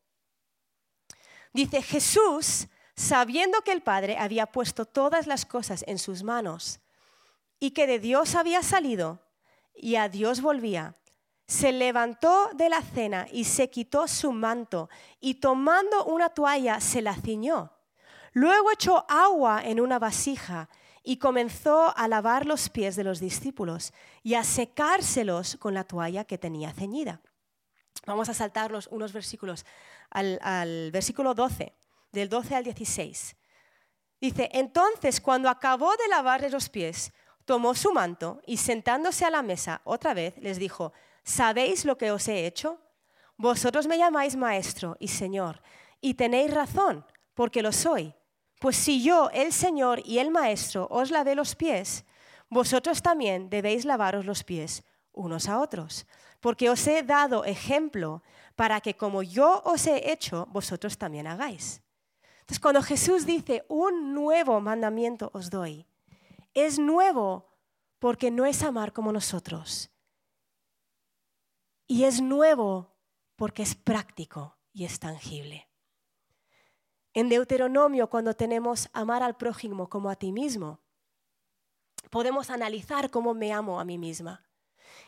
Dice, 1.53 1.83
Jesús 1.83 2.69
sabiendo 2.95 3.63
que 3.63 3.73
el 3.73 3.83
Padre 3.83 4.19
había 4.19 4.47
puesto 4.47 4.85
todas 4.85 5.27
las 5.27 5.47
cosas 5.47 5.85
en 5.87 5.99
sus 5.99 6.23
manos 6.23 6.81
y 7.59 7.73
que 7.73 7.87
de 7.87 7.99
Dios 7.99 8.35
había 8.35 8.63
salido 8.63 9.21
y 9.75 9.97
a 9.97 10.09
Dios 10.09 10.43
volvía, 10.43 10.97
se 11.51 11.73
levantó 11.73 12.49
de 12.55 12.69
la 12.69 12.81
cena 12.81 13.27
y 13.33 13.43
se 13.43 13.71
quitó 13.71 14.07
su 14.07 14.31
manto 14.31 14.89
y 15.19 15.35
tomando 15.35 16.05
una 16.05 16.29
toalla 16.29 16.81
se 16.81 17.03
la 17.03 17.17
ciñó. 17.17 17.73
Luego 18.33 18.71
echó 18.71 19.05
agua 19.09 19.61
en 19.65 19.81
una 19.81 19.99
vasija 19.99 20.69
y 21.03 21.17
comenzó 21.17 21.93
a 21.99 22.07
lavar 22.07 22.47
los 22.47 22.69
pies 22.69 22.95
de 22.95 23.03
los 23.03 23.19
discípulos 23.19 23.93
y 24.23 24.35
a 24.35 24.45
secárselos 24.45 25.57
con 25.57 25.75
la 25.75 25.83
toalla 25.83 26.25
que 26.25 26.39
tenía 26.39 26.73
ceñida. 26.73 27.21
Vamos 28.07 28.29
a 28.29 28.35
saltar 28.35 28.73
unos 28.91 29.13
versículos 29.13 29.67
al, 30.09 30.39
al 30.43 30.93
versículo 30.93 31.35
12 31.35 31.75
del 32.13 32.29
12 32.29 32.55
al 32.55 32.63
16. 32.63 33.37
Dice, 34.21 34.51
entonces 34.53 35.21
cuando 35.21 35.49
acabó 35.49 35.91
de 35.97 36.09
lavarle 36.11 36.49
los 36.49 36.69
pies, 36.69 37.13
tomó 37.45 37.75
su 37.75 37.93
manto 37.93 38.41
y 38.47 38.59
sentándose 38.59 39.25
a 39.25 39.31
la 39.31 39.43
mesa 39.43 39.81
otra 39.83 40.15
vez 40.15 40.35
les 40.39 40.57
dijo, 40.57 40.93
¿sabéis 41.23 41.85
lo 41.85 41.97
que 41.97 42.11
os 42.11 42.29
he 42.29 42.47
hecho? 42.47 42.81
Vosotros 43.37 43.87
me 43.87 43.99
llamáis 43.99 44.37
maestro 44.37 44.97
y 45.01 45.09
señor, 45.09 45.63
y 46.01 46.15
tenéis 46.15 46.53
razón, 46.53 47.05
porque 47.35 47.63
lo 47.63 47.73
soy. 47.73 48.15
Pues 48.61 48.77
si 48.77 49.03
yo, 49.03 49.31
el 49.33 49.55
Señor 49.55 50.03
y 50.05 50.19
el 50.19 50.31
Maestro, 50.31 50.87
os 50.91 51.11
lavé 51.11 51.35
los 51.35 51.57
pies, 51.57 52.05
vosotros 52.51 53.01
también 53.01 53.49
debéis 53.49 53.87
lavaros 53.87 54.27
los 54.27 54.45
pies 54.45 54.85
unos 55.13 55.49
a 55.49 55.59
otros, 55.59 56.07
porque 56.41 56.69
os 56.69 56.87
he 56.87 57.03
dado 57.03 57.45
ejemplo 57.45 58.23
para 58.57 58.81
que 58.81 58.95
como 58.95 59.23
yo 59.23 59.63
os 59.65 59.87
he 59.87 60.13
hecho, 60.13 60.47
vosotros 60.51 60.99
también 60.99 61.27
hagáis. 61.27 61.83
Entonces, 62.41 62.61
cuando 62.61 62.83
Jesús 62.83 63.25
dice, 63.25 63.65
un 63.69 64.13
nuevo 64.13 64.61
mandamiento 64.61 65.31
os 65.33 65.49
doy, 65.49 65.87
es 66.53 66.79
nuevo 66.79 67.49
porque 67.99 68.31
no 68.31 68.45
es 68.45 68.63
amar 68.63 68.93
como 68.93 69.13
nosotros. 69.13 69.91
Y 71.91 72.05
es 72.05 72.21
nuevo 72.21 72.95
porque 73.35 73.65
es 73.65 73.75
práctico 73.75 74.57
y 74.73 74.85
es 74.85 75.01
tangible. 75.01 75.69
En 77.15 77.29
Deuteronomio, 77.29 78.09
cuando 78.09 78.35
tenemos 78.35 78.89
amar 78.93 79.25
al 79.25 79.37
prójimo 79.37 79.89
como 79.89 80.09
a 80.09 80.15
ti 80.15 80.31
mismo, 80.31 80.79
podemos 82.09 82.49
analizar 82.49 83.11
cómo 83.11 83.35
me 83.35 83.53
amo 83.53 83.81
a 83.81 83.85
mí 83.85 83.99
misma. 83.99 84.45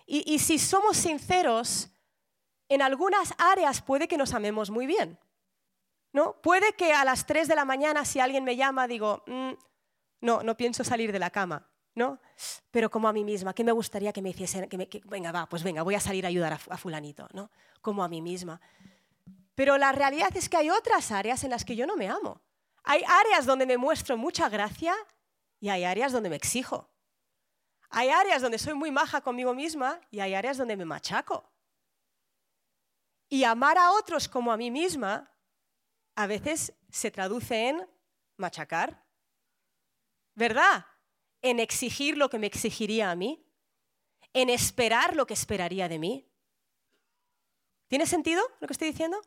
Y, 0.07 0.41
si 0.41 0.59
somos 0.59 0.97
sinceros, 0.97 1.89
en 2.69 2.83
algunas 2.83 3.33
áreas 3.39 3.81
puede 3.81 4.09
que 4.09 4.19
nos 4.19 4.35
amemos 4.35 4.69
muy 4.69 4.89
bien. 4.89 5.21
¿no? 6.13 6.43
Puede 6.43 6.73
que 6.73 6.93
a 6.93 7.05
las 7.05 7.27
3 7.27 7.47
de 7.47 7.55
la 7.55 7.65
mañana 7.65 8.05
si 8.05 8.19
alguien 8.19 8.43
me 8.43 8.57
llama 8.57 8.89
digo, 8.89 9.23
mm, 9.29 9.53
no, 10.23 10.43
no 10.43 10.57
pienso 10.57 10.83
salir 10.83 11.13
de 11.13 11.21
la 11.21 11.31
cama, 11.31 11.72
¿no? 11.95 12.21
Pero 12.71 12.91
como 12.91 13.09
a 13.09 13.13
mí 13.13 13.25
misma, 13.25 13.55
¿qué 13.55 13.65
me 13.65 13.73
gustaría 13.73 14.13
que 14.13 14.23
me 14.23 14.31
hiciesen? 14.31 14.69
Que 14.69 15.03
venga, 15.05 15.33
va, 15.33 15.49
pues 15.49 15.63
venga, 15.63 15.83
voy 15.83 15.95
a 15.95 16.01
salir 16.01 16.25
a 16.25 16.29
ayudar 16.29 16.53
a 16.53 16.77
fulanito, 16.77 17.29
¿no? 17.33 17.51
Como 17.81 18.03
a 18.03 18.09
mí 18.09 18.21
misma. 18.21 18.61
Pero 19.55 19.77
la 19.79 19.93
realidad 19.93 20.35
es 20.37 20.49
que 20.49 20.57
hay 20.57 20.71
otras 20.71 21.13
áreas 21.13 21.45
en 21.45 21.51
las 21.51 21.65
que 21.65 21.77
yo 21.77 21.87
no 21.87 21.97
me 21.97 22.09
amo. 22.09 22.41
Hay 22.85 23.03
áreas 23.07 23.47
donde 23.47 23.67
me 23.67 23.77
muestro 23.77 24.17
mucha 24.17 24.49
gracia 24.49 24.95
y 25.61 25.69
hay 25.69 25.85
áreas 25.85 26.13
donde 26.13 26.31
me 26.31 26.37
exijo. 26.37 26.89
Hay 27.91 28.09
áreas 28.09 28.41
donde 28.41 28.59
soy 28.59 28.75
muy 28.75 28.91
maja 28.91 29.21
conmigo 29.21 29.55
misma 29.55 30.01
y 30.11 30.21
hay 30.21 30.35
áreas 30.35 30.57
donde 30.57 30.77
me 30.77 30.85
machaco. 30.85 31.49
Y 33.29 33.45
amar 33.45 33.79
a 33.79 33.93
otros 33.93 34.29
como 34.29 34.51
a 34.51 34.57
mí 34.57 34.71
misma 34.71 35.31
a 36.15 36.27
veces 36.27 36.75
se 36.91 37.11
traduce 37.11 37.69
en 37.69 37.89
machacar, 38.37 39.05
¿verdad? 40.35 40.87
En 41.43 41.61
exigir 41.61 42.17
lo 42.17 42.31
que 42.31 42.39
me 42.39 42.47
exigiría 42.47 43.11
a 43.11 43.17
mí, 43.17 43.45
en 44.33 44.49
esperar 44.49 45.15
lo 45.15 45.27
que 45.27 45.35
esperaría 45.35 45.89
de 45.89 45.99
mí. 45.99 46.27
¿Tiene 47.89 48.07
sentido 48.07 48.43
lo 48.61 48.67
que 48.67 48.73
estoy 48.73 48.89
diciendo? 48.89 49.21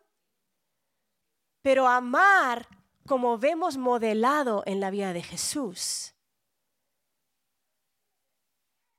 Pero 1.62 1.88
amar 1.88 2.67
como 3.05 3.38
vemos 3.38 3.77
modelado 3.77 4.63
en 4.65 4.79
la 4.79 4.89
vida 4.89 5.13
de 5.13 5.22
Jesús 5.22 6.15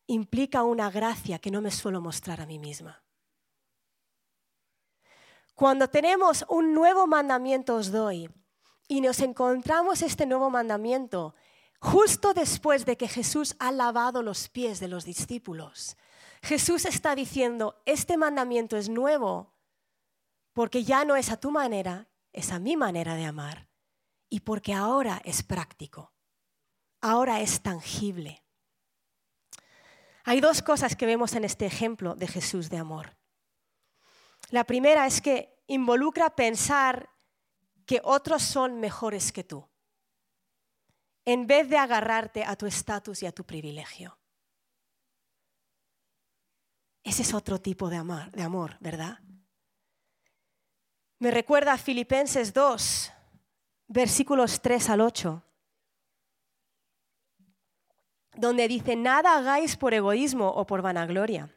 implica 0.06 0.62
una 0.62 0.90
gracia 0.90 1.40
que 1.40 1.50
no 1.50 1.60
me 1.60 1.70
suelo 1.70 2.00
mostrar 2.00 2.40
a 2.40 2.46
mí 2.46 2.58
misma. 2.58 3.02
Cuando 5.54 5.88
tenemos 5.88 6.44
un 6.48 6.74
nuevo 6.74 7.06
mandamiento 7.06 7.76
os 7.76 7.90
doy 7.90 8.30
y 8.88 9.00
nos 9.00 9.20
encontramos 9.20 10.02
este 10.02 10.26
nuevo 10.26 10.50
mandamiento 10.50 11.34
justo 11.80 12.34
después 12.34 12.84
de 12.86 12.96
que 12.96 13.08
Jesús 13.08 13.56
ha 13.58 13.72
lavado 13.72 14.22
los 14.22 14.48
pies 14.48 14.80
de 14.80 14.88
los 14.88 15.04
discípulos, 15.04 15.96
Jesús 16.42 16.84
está 16.84 17.14
diciendo, 17.14 17.82
este 17.86 18.16
mandamiento 18.16 18.76
es 18.76 18.88
nuevo 18.88 19.54
porque 20.52 20.84
ya 20.84 21.04
no 21.04 21.16
es 21.16 21.30
a 21.30 21.38
tu 21.38 21.50
manera, 21.50 22.08
es 22.32 22.52
a 22.52 22.58
mi 22.58 22.76
manera 22.76 23.14
de 23.14 23.24
amar 23.24 23.68
y 24.28 24.40
porque 24.40 24.72
ahora 24.72 25.20
es 25.24 25.42
práctico, 25.42 26.12
ahora 27.00 27.40
es 27.40 27.62
tangible. 27.62 28.42
Hay 30.24 30.40
dos 30.40 30.62
cosas 30.62 30.96
que 30.96 31.06
vemos 31.06 31.34
en 31.34 31.44
este 31.44 31.66
ejemplo 31.66 32.14
de 32.16 32.26
Jesús 32.26 32.68
de 32.68 32.78
amor. 32.78 33.16
La 34.50 34.64
primera 34.64 35.06
es 35.06 35.20
que 35.20 35.62
involucra 35.66 36.34
pensar 36.34 37.10
que 37.86 38.00
otros 38.02 38.42
son 38.42 38.80
mejores 38.80 39.32
que 39.32 39.44
tú, 39.44 39.68
en 41.26 41.46
vez 41.46 41.68
de 41.68 41.76
agarrarte 41.76 42.42
a 42.42 42.56
tu 42.56 42.64
estatus 42.64 43.22
y 43.22 43.26
a 43.26 43.32
tu 43.32 43.44
privilegio. 43.44 44.18
Ese 47.04 47.20
es 47.20 47.34
otro 47.34 47.60
tipo 47.60 47.90
de 47.90 47.96
amor, 47.96 48.30
de 48.32 48.42
amor, 48.42 48.78
¿verdad? 48.80 49.18
Me 51.18 51.30
recuerda 51.30 51.74
a 51.74 51.78
Filipenses 51.78 52.54
2, 52.54 53.12
versículos 53.88 54.62
3 54.62 54.88
al 54.88 55.02
8, 55.02 55.42
donde 58.36 58.68
dice, 58.68 58.96
nada 58.96 59.36
hagáis 59.36 59.76
por 59.76 59.92
egoísmo 59.92 60.48
o 60.48 60.66
por 60.66 60.80
vanagloria 60.80 61.52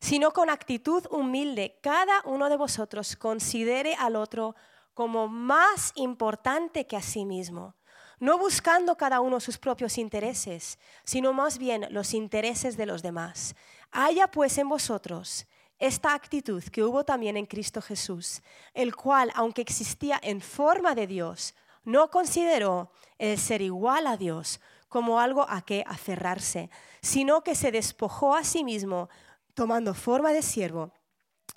sino 0.00 0.32
con 0.32 0.48
actitud 0.50 1.04
humilde, 1.10 1.78
cada 1.82 2.22
uno 2.24 2.48
de 2.48 2.56
vosotros 2.56 3.16
considere 3.16 3.94
al 3.94 4.16
otro 4.16 4.54
como 4.94 5.28
más 5.28 5.92
importante 5.96 6.86
que 6.86 6.96
a 6.96 7.02
sí 7.02 7.24
mismo. 7.24 7.74
No 8.20 8.38
buscando 8.38 8.96
cada 8.96 9.20
uno 9.20 9.40
sus 9.40 9.58
propios 9.58 9.98
intereses, 9.98 10.78
sino 11.04 11.32
más 11.32 11.58
bien 11.58 11.86
los 11.90 12.14
intereses 12.14 12.76
de 12.76 12.86
los 12.86 13.02
demás. 13.02 13.54
Haya 13.90 14.28
pues 14.28 14.58
en 14.58 14.68
vosotros 14.68 15.46
esta 15.78 16.14
actitud 16.14 16.62
que 16.64 16.82
hubo 16.82 17.04
también 17.04 17.36
en 17.36 17.46
Cristo 17.46 17.80
Jesús, 17.80 18.42
el 18.74 18.96
cual, 18.96 19.30
aunque 19.34 19.62
existía 19.62 20.18
en 20.22 20.40
forma 20.40 20.94
de 20.94 21.06
Dios, 21.06 21.54
no 21.84 22.10
consideró 22.10 22.90
el 23.18 23.38
ser 23.38 23.62
igual 23.62 24.06
a 24.06 24.16
Dios 24.16 24.60
como 24.88 25.20
algo 25.20 25.46
a 25.48 25.62
que 25.62 25.84
aferrarse, 25.86 26.70
sino 27.00 27.42
que 27.42 27.54
se 27.54 27.70
despojó 27.70 28.34
a 28.34 28.42
sí 28.42 28.64
mismo, 28.64 29.08
tomando 29.54 29.94
forma 29.94 30.32
de 30.32 30.42
siervo, 30.42 30.92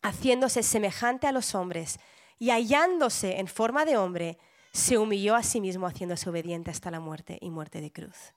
haciéndose 0.01 0.63
semejante 0.63 1.27
a 1.27 1.32
los 1.32 1.56
hombres, 1.56 2.00
y 2.38 2.50
hallándose 2.50 3.39
en 3.39 3.48
forma 3.48 3.86
de 3.86 3.98
hombre, 3.98 4.38
se 4.72 4.98
humilló 4.98 5.36
a 5.36 5.44
sí 5.44 5.60
mismo, 5.60 5.88
haciéndose 5.88 6.30
obediente 6.30 6.72
hasta 6.72 6.92
la 6.92 7.00
muerte 7.00 7.38
y 7.42 7.50
muerte 7.50 7.82
de 7.82 7.92
cruz. 7.92 8.34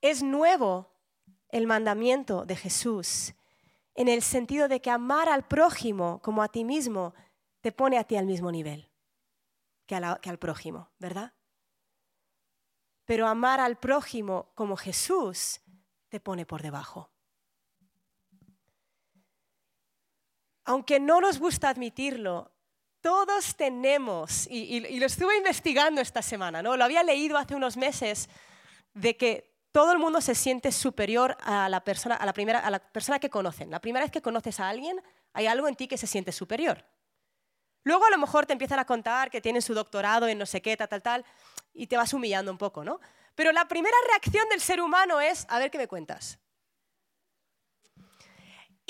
Es 0.00 0.22
nuevo 0.22 0.90
el 1.48 1.66
mandamiento 1.66 2.44
de 2.44 2.56
Jesús 2.56 3.34
en 3.94 4.08
el 4.08 4.22
sentido 4.22 4.68
de 4.68 4.80
que 4.80 4.90
amar 4.90 5.28
al 5.28 5.46
prójimo 5.46 6.20
como 6.22 6.42
a 6.42 6.48
ti 6.48 6.64
mismo 6.64 7.14
te 7.60 7.72
pone 7.72 7.98
a 7.98 8.04
ti 8.04 8.16
al 8.16 8.26
mismo 8.26 8.50
nivel 8.50 8.90
que, 9.86 9.96
al 9.96 10.38
prójimo, 10.38 10.90
¿verdad? 10.98 11.34
Pero 13.04 13.26
amar 13.26 13.58
al 13.58 13.76
prójimo 13.76 14.52
como 14.54 14.76
Jesús 14.76 15.60
te 16.08 16.20
pone 16.20 16.46
por 16.46 16.62
debajo. 16.62 17.10
Aunque 20.64 21.00
no 21.00 21.20
nos 21.20 21.40
gusta 21.40 21.68
admitirlo, 21.68 22.52
todos 23.00 23.56
tenemos, 23.56 24.46
y, 24.50 24.98
lo 24.98 25.06
estuve 25.06 25.36
investigando 25.36 26.00
esta 26.00 26.22
semana, 26.22 26.62
¿no? 26.62 26.76
lo 26.76 26.84
había 26.84 27.02
leído 27.02 27.38
hace 27.38 27.54
unos 27.54 27.76
meses, 27.76 28.28
de 28.94 29.16
que 29.16 29.50
todo 29.72 29.92
el 29.92 29.98
mundo 29.98 30.20
se 30.20 30.34
siente 30.34 30.72
superior 30.72 31.36
a 31.40 31.68
la, 31.68 31.84
persona, 31.84 32.16
a, 32.16 32.26
la 32.26 32.32
primera, 32.32 32.58
a 32.58 32.70
la 32.70 32.80
persona 32.80 33.18
que 33.18 33.30
conocen. 33.30 33.70
La 33.70 33.80
primera 33.80 34.04
vez 34.04 34.10
que 34.10 34.20
conoces 34.20 34.58
a 34.60 34.68
alguien, 34.68 35.00
hay 35.32 35.46
algo 35.46 35.68
en 35.68 35.76
ti 35.76 35.86
que 35.86 35.96
se 35.96 36.06
siente 36.06 36.32
superior. 36.32 36.84
Luego 37.84 38.04
a 38.04 38.10
lo 38.10 38.18
mejor 38.18 38.46
te 38.46 38.52
empiezan 38.52 38.78
a 38.78 38.84
contar 38.84 39.30
que 39.30 39.40
tienen 39.40 39.62
su 39.62 39.74
doctorado 39.74 40.26
en 40.26 40.38
no 40.38 40.46
sé 40.46 40.60
qué, 40.60 40.76
tal, 40.76 40.88
tal, 40.88 41.02
tal, 41.02 41.24
y 41.72 41.86
te 41.86 41.96
vas 41.96 42.12
humillando 42.12 42.50
un 42.50 42.58
poco, 42.58 42.84
¿no? 42.84 43.00
Pero 43.34 43.52
la 43.52 43.68
primera 43.68 43.96
reacción 44.08 44.48
del 44.48 44.60
ser 44.60 44.80
humano 44.80 45.20
es, 45.20 45.46
a 45.48 45.58
ver 45.58 45.70
qué 45.70 45.78
me 45.78 45.88
cuentas. 45.88 46.38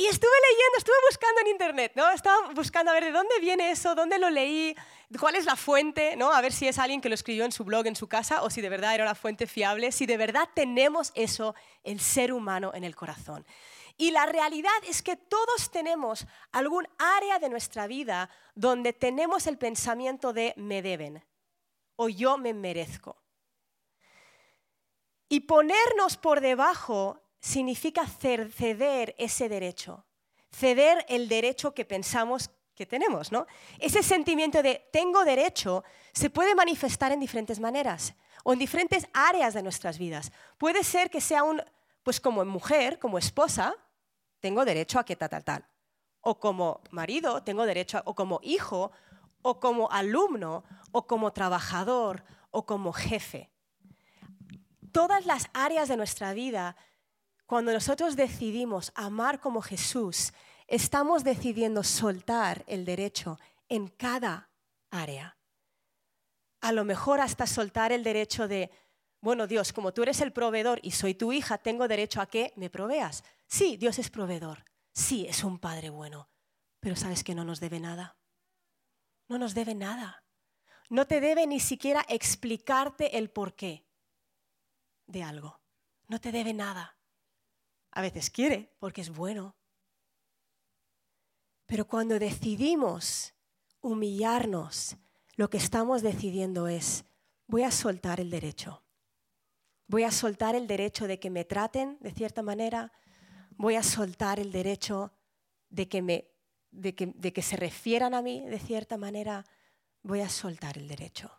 Y 0.01 0.07
estuve 0.07 0.31
leyendo, 0.51 0.79
estuve 0.79 0.97
buscando 1.11 1.41
en 1.43 1.47
internet, 1.49 1.93
¿no? 1.95 2.11
Estaba 2.11 2.53
buscando 2.55 2.91
a 2.91 2.95
ver 2.95 3.05
de 3.05 3.13
dónde 3.13 3.39
viene 3.39 3.71
eso, 3.71 3.95
dónde 3.95 4.19
lo 4.19 4.31
leí, 4.31 4.75
cuál 5.19 5.35
es 5.35 5.45
la 5.45 5.57
fuente, 5.57 6.17
¿no? 6.17 6.33
A 6.33 6.41
ver 6.41 6.55
si 6.55 6.67
es 6.67 6.79
alguien 6.79 7.03
que 7.03 7.11
lo 7.11 7.15
escribió 7.15 7.45
en 7.45 7.53
su 7.53 7.65
blog, 7.65 7.87
en 7.87 7.95
su 7.95 8.09
casa, 8.09 8.43
o 8.43 8.49
si 8.49 8.63
de 8.63 8.71
verdad 8.71 8.95
era 8.95 9.05
una 9.05 9.15
fuente 9.15 9.47
fiable, 9.47 9.93
si 9.93 10.07
de 10.07 10.17
verdad 10.17 10.49
tenemos 10.55 11.13
eso, 11.15 11.55
el 11.85 12.01
ser 12.01 12.33
humano 12.33 12.73
en 12.73 12.85
el 12.85 12.97
corazón. 12.97 13.45
Y 13.99 14.11
la 14.11 14.25
realidad 14.25 14.73
es 14.89 15.03
que 15.03 15.17
todos 15.17 15.71
tenemos 15.71 16.27
algún 16.51 16.89
área 16.97 17.39
de 17.39 17.51
nuestra 17.51 17.87
vida 17.87 18.31
donde 18.55 18.95
tenemos 18.95 19.47
el 19.47 19.59
pensamiento 19.59 20.33
de 20.33 20.55
me 20.57 20.81
deben 20.81 21.23
o 21.97 22.09
yo 22.09 22.39
me 22.39 22.55
merezco. 22.55 23.19
Y 25.29 25.41
ponernos 25.41 26.17
por 26.17 26.41
debajo 26.41 27.21
significa 27.41 28.07
ceder 28.07 29.15
ese 29.19 29.49
derecho, 29.49 30.05
ceder 30.51 31.05
el 31.09 31.29
derecho 31.29 31.75
que 31.75 31.85
pensamos 31.85 32.51
que 32.75 32.87
tenemos, 32.87 33.33
¿no? 33.33 33.47
Ese 33.79 34.03
sentimiento 34.03 34.63
de 34.63 34.89
tengo 34.93 35.25
derecho 35.25 35.85
se 36.13 36.31
puede 36.31 36.55
manifestar 36.55 37.13
en 37.13 37.21
diferentes 37.21 37.61
maneras 37.61 38.15
o 38.45 38.53
en 38.53 38.59
diferentes 38.59 39.07
áreas 39.13 39.55
de 39.55 39.63
nuestras 39.63 39.99
vidas. 39.99 40.33
Puede 40.57 40.83
ser 40.85 41.11
que 41.11 41.21
sea 41.21 41.43
un, 41.43 41.63
pues 42.03 42.21
como 42.21 42.45
mujer, 42.45 42.99
como 42.99 43.19
esposa, 43.19 43.75
tengo 44.41 44.65
derecho 44.65 44.99
a 44.99 45.05
que 45.05 45.17
tal, 45.17 45.29
tal, 45.29 45.45
tal. 45.45 45.67
O 46.23 46.39
como 46.39 46.81
marido, 46.91 47.43
tengo 47.43 47.67
derecho, 47.67 48.03
o 48.05 48.15
como 48.15 48.41
hijo, 48.43 48.93
o 49.43 49.61
como 49.61 49.91
alumno, 49.91 50.65
o 50.93 51.07
como 51.07 51.33
trabajador, 51.33 52.25
o 52.51 52.67
como 52.67 52.93
jefe. 52.93 53.51
Todas 54.93 55.25
las 55.27 55.49
áreas 55.55 55.89
de 55.89 55.97
nuestra 55.97 56.33
vida 56.33 56.77
cuando 57.51 57.73
nosotros 57.73 58.15
decidimos 58.15 58.93
amar 58.95 59.41
como 59.41 59.61
Jesús, 59.61 60.33
estamos 60.69 61.25
decidiendo 61.25 61.83
soltar 61.83 62.63
el 62.69 62.85
derecho 62.85 63.41
en 63.69 63.89
cada 63.89 64.53
área. 64.93 65.37
A 66.61 66.71
lo 66.71 66.85
mejor 66.85 67.19
hasta 67.21 67.49
soltar 67.49 67.91
el 67.91 68.05
derecho 68.05 68.47
de, 68.47 68.71
bueno, 69.21 69.49
Dios, 69.49 69.73
como 69.73 69.93
tú 69.93 70.05
eres 70.05 70.21
el 70.21 70.33
proveedor 70.33 70.79
y 70.85 70.93
soy 70.93 71.15
tu 71.15 71.33
hija, 71.33 71.59
tengo 71.59 71.89
derecho 71.89 72.21
a 72.21 72.27
que 72.27 72.53
me 72.55 72.71
proveas. 72.71 73.25
Sí, 73.49 73.77
Dios 73.77 73.99
es 73.99 74.11
proveedor. 74.11 74.65
Sí, 74.93 75.27
es 75.29 75.43
un 75.43 75.59
Padre 75.59 75.91
bueno. 75.91 76.31
Pero 76.79 76.95
sabes 76.95 77.25
que 77.25 77.35
no 77.35 77.43
nos 77.45 77.59
debe 77.59 77.81
nada. 77.81 78.17
No 79.27 79.39
nos 79.39 79.55
debe 79.55 79.75
nada. 79.75 80.25
No 80.89 81.05
te 81.09 81.21
debe 81.21 81.49
ni 81.49 81.59
siquiera 81.59 82.07
explicarte 82.09 83.19
el 83.19 83.29
porqué 83.29 83.89
de 85.09 85.25
algo. 85.25 85.61
No 86.07 86.21
te 86.21 86.31
debe 86.31 86.55
nada. 86.55 87.00
A 87.93 88.03
veces 88.03 88.31
quiere 88.31 88.73
porque 88.79 89.01
es 89.01 89.11
bueno. 89.11 89.55
Pero 91.67 91.87
cuando 91.87 92.19
decidimos 92.19 93.33
humillarnos, 93.81 94.97
lo 95.37 95.49
que 95.49 95.59
estamos 95.59 96.03
decidiendo 96.03 96.69
es, 96.69 97.05
voy 97.47 97.63
a 97.63 97.71
soltar 97.71 98.21
el 98.21 98.31
derecho. 98.31 98.83
Voy 99.87 100.05
a 100.05 100.11
soltar 100.11 100.55
el 100.55 100.67
derecho 100.67 101.07
de 101.07 101.19
que 101.19 101.31
me 101.31 101.45
traten 101.45 101.97
de 102.01 102.13
cierta 102.13 102.43
manera. 102.43 102.93
Voy 103.57 103.75
a 103.75 103.83
soltar 103.83 104.39
el 104.39 104.53
derecho 104.53 105.13
de 105.69 105.89
que, 105.89 106.03
me, 106.03 106.31
de 106.71 106.95
que, 106.95 107.07
de 107.07 107.33
que 107.33 107.43
se 107.43 107.57
refieran 107.57 108.15
a 108.15 108.23
mí 108.23 108.47
de 108.49 108.59
cierta 108.59 108.97
manera. 108.97 109.45
Voy 110.03 110.21
a 110.21 110.29
soltar 110.29 110.79
el 110.79 110.89
derecho. 110.89 111.31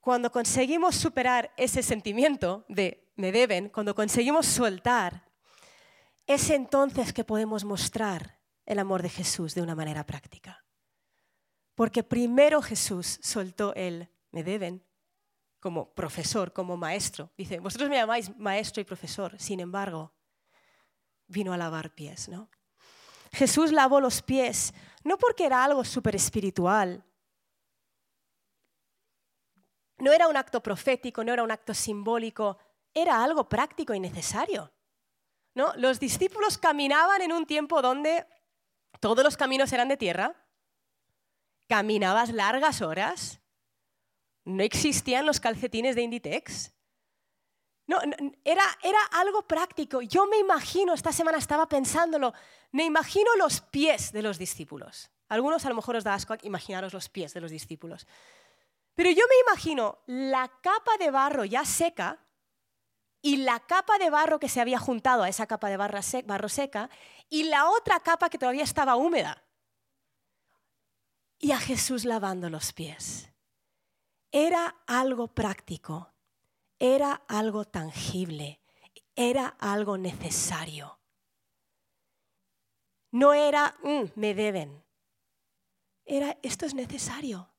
Cuando 0.00 0.32
conseguimos 0.32 0.96
superar 0.96 1.52
ese 1.56 1.82
sentimiento 1.82 2.64
de 2.68 3.01
me 3.16 3.32
deben, 3.32 3.68
cuando 3.68 3.94
conseguimos 3.94 4.46
soltar, 4.46 5.30
es 6.26 6.50
entonces 6.50 7.12
que 7.12 7.24
podemos 7.24 7.64
mostrar 7.64 8.38
el 8.64 8.78
amor 8.78 9.02
de 9.02 9.10
Jesús 9.10 9.54
de 9.54 9.62
una 9.62 9.74
manera 9.74 10.04
práctica. 10.06 10.64
Porque 11.74 12.02
primero 12.02 12.62
Jesús 12.62 13.18
soltó 13.22 13.74
el 13.74 14.08
me 14.30 14.42
deben 14.42 14.84
como 15.60 15.94
profesor, 15.94 16.52
como 16.52 16.76
maestro. 16.76 17.30
Dice, 17.36 17.60
vosotros 17.60 17.88
me 17.88 17.96
llamáis 17.96 18.36
maestro 18.36 18.80
y 18.80 18.84
profesor, 18.84 19.38
sin 19.38 19.60
embargo, 19.60 20.12
vino 21.28 21.52
a 21.52 21.56
lavar 21.56 21.94
pies, 21.94 22.28
¿no? 22.28 22.50
Jesús 23.32 23.72
lavó 23.72 24.00
los 24.00 24.22
pies, 24.22 24.74
no 25.04 25.16
porque 25.16 25.46
era 25.46 25.64
algo 25.64 25.84
súper 25.84 26.16
espiritual, 26.16 27.04
no 29.98 30.12
era 30.12 30.26
un 30.26 30.36
acto 30.36 30.62
profético, 30.62 31.22
no 31.22 31.32
era 31.32 31.44
un 31.44 31.52
acto 31.52 31.72
simbólico, 31.72 32.58
era 32.94 33.22
algo 33.22 33.48
práctico 33.48 33.94
y 33.94 34.00
necesario. 34.00 34.72
¿no? 35.54 35.72
Los 35.76 36.00
discípulos 36.00 36.58
caminaban 36.58 37.22
en 37.22 37.32
un 37.32 37.46
tiempo 37.46 37.82
donde 37.82 38.26
todos 39.00 39.24
los 39.24 39.36
caminos 39.36 39.72
eran 39.72 39.88
de 39.88 39.96
tierra, 39.96 40.34
caminabas 41.68 42.32
largas 42.32 42.82
horas, 42.82 43.40
no 44.44 44.62
existían 44.62 45.26
los 45.26 45.40
calcetines 45.40 45.94
de 45.94 46.02
Inditex. 46.02 46.72
No, 47.86 47.98
era, 48.44 48.62
era 48.82 48.98
algo 49.12 49.46
práctico. 49.46 50.02
Yo 50.02 50.26
me 50.26 50.38
imagino, 50.38 50.94
esta 50.94 51.12
semana 51.12 51.38
estaba 51.38 51.68
pensándolo, 51.68 52.32
me 52.70 52.84
imagino 52.84 53.34
los 53.36 53.60
pies 53.60 54.12
de 54.12 54.22
los 54.22 54.38
discípulos. 54.38 55.10
Algunos 55.28 55.64
a 55.64 55.68
lo 55.68 55.74
mejor 55.74 55.96
os 55.96 56.04
da 56.04 56.14
asco 56.14 56.34
imaginaros 56.42 56.92
los 56.92 57.08
pies 57.08 57.34
de 57.34 57.40
los 57.40 57.50
discípulos. 57.50 58.06
Pero 58.94 59.10
yo 59.10 59.24
me 59.28 59.50
imagino 59.50 59.98
la 60.06 60.48
capa 60.60 60.96
de 60.98 61.10
barro 61.10 61.44
ya 61.44 61.64
seca 61.64 62.20
y 63.22 63.36
la 63.38 63.60
capa 63.60 63.98
de 63.98 64.10
barro 64.10 64.40
que 64.40 64.48
se 64.48 64.60
había 64.60 64.80
juntado 64.80 65.22
a 65.22 65.28
esa 65.28 65.46
capa 65.46 65.68
de 65.70 65.76
barro 65.76 66.48
seca 66.48 66.90
y 67.30 67.44
la 67.44 67.70
otra 67.70 68.00
capa 68.00 68.28
que 68.28 68.38
todavía 68.38 68.64
estaba 68.64 68.96
húmeda. 68.96 69.44
Y 71.38 71.52
a 71.52 71.58
Jesús 71.58 72.04
lavando 72.04 72.50
los 72.50 72.72
pies. 72.72 73.30
Era 74.32 74.82
algo 74.86 75.28
práctico, 75.28 76.12
era 76.78 77.22
algo 77.28 77.64
tangible, 77.64 78.60
era 79.14 79.46
algo 79.46 79.98
necesario. 79.98 80.98
No 83.12 83.34
era, 83.34 83.76
mm, 83.82 84.04
me 84.16 84.34
deben. 84.34 84.82
Era, 86.04 86.38
esto 86.42 86.66
es 86.66 86.74
necesario. 86.74 87.51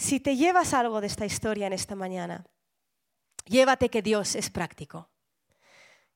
Si 0.00 0.18
te 0.18 0.34
llevas 0.34 0.72
algo 0.72 1.02
de 1.02 1.08
esta 1.08 1.26
historia 1.26 1.66
en 1.66 1.74
esta 1.74 1.94
mañana, 1.94 2.46
llévate 3.44 3.90
que 3.90 4.00
Dios 4.00 4.34
es 4.34 4.48
práctico, 4.48 5.10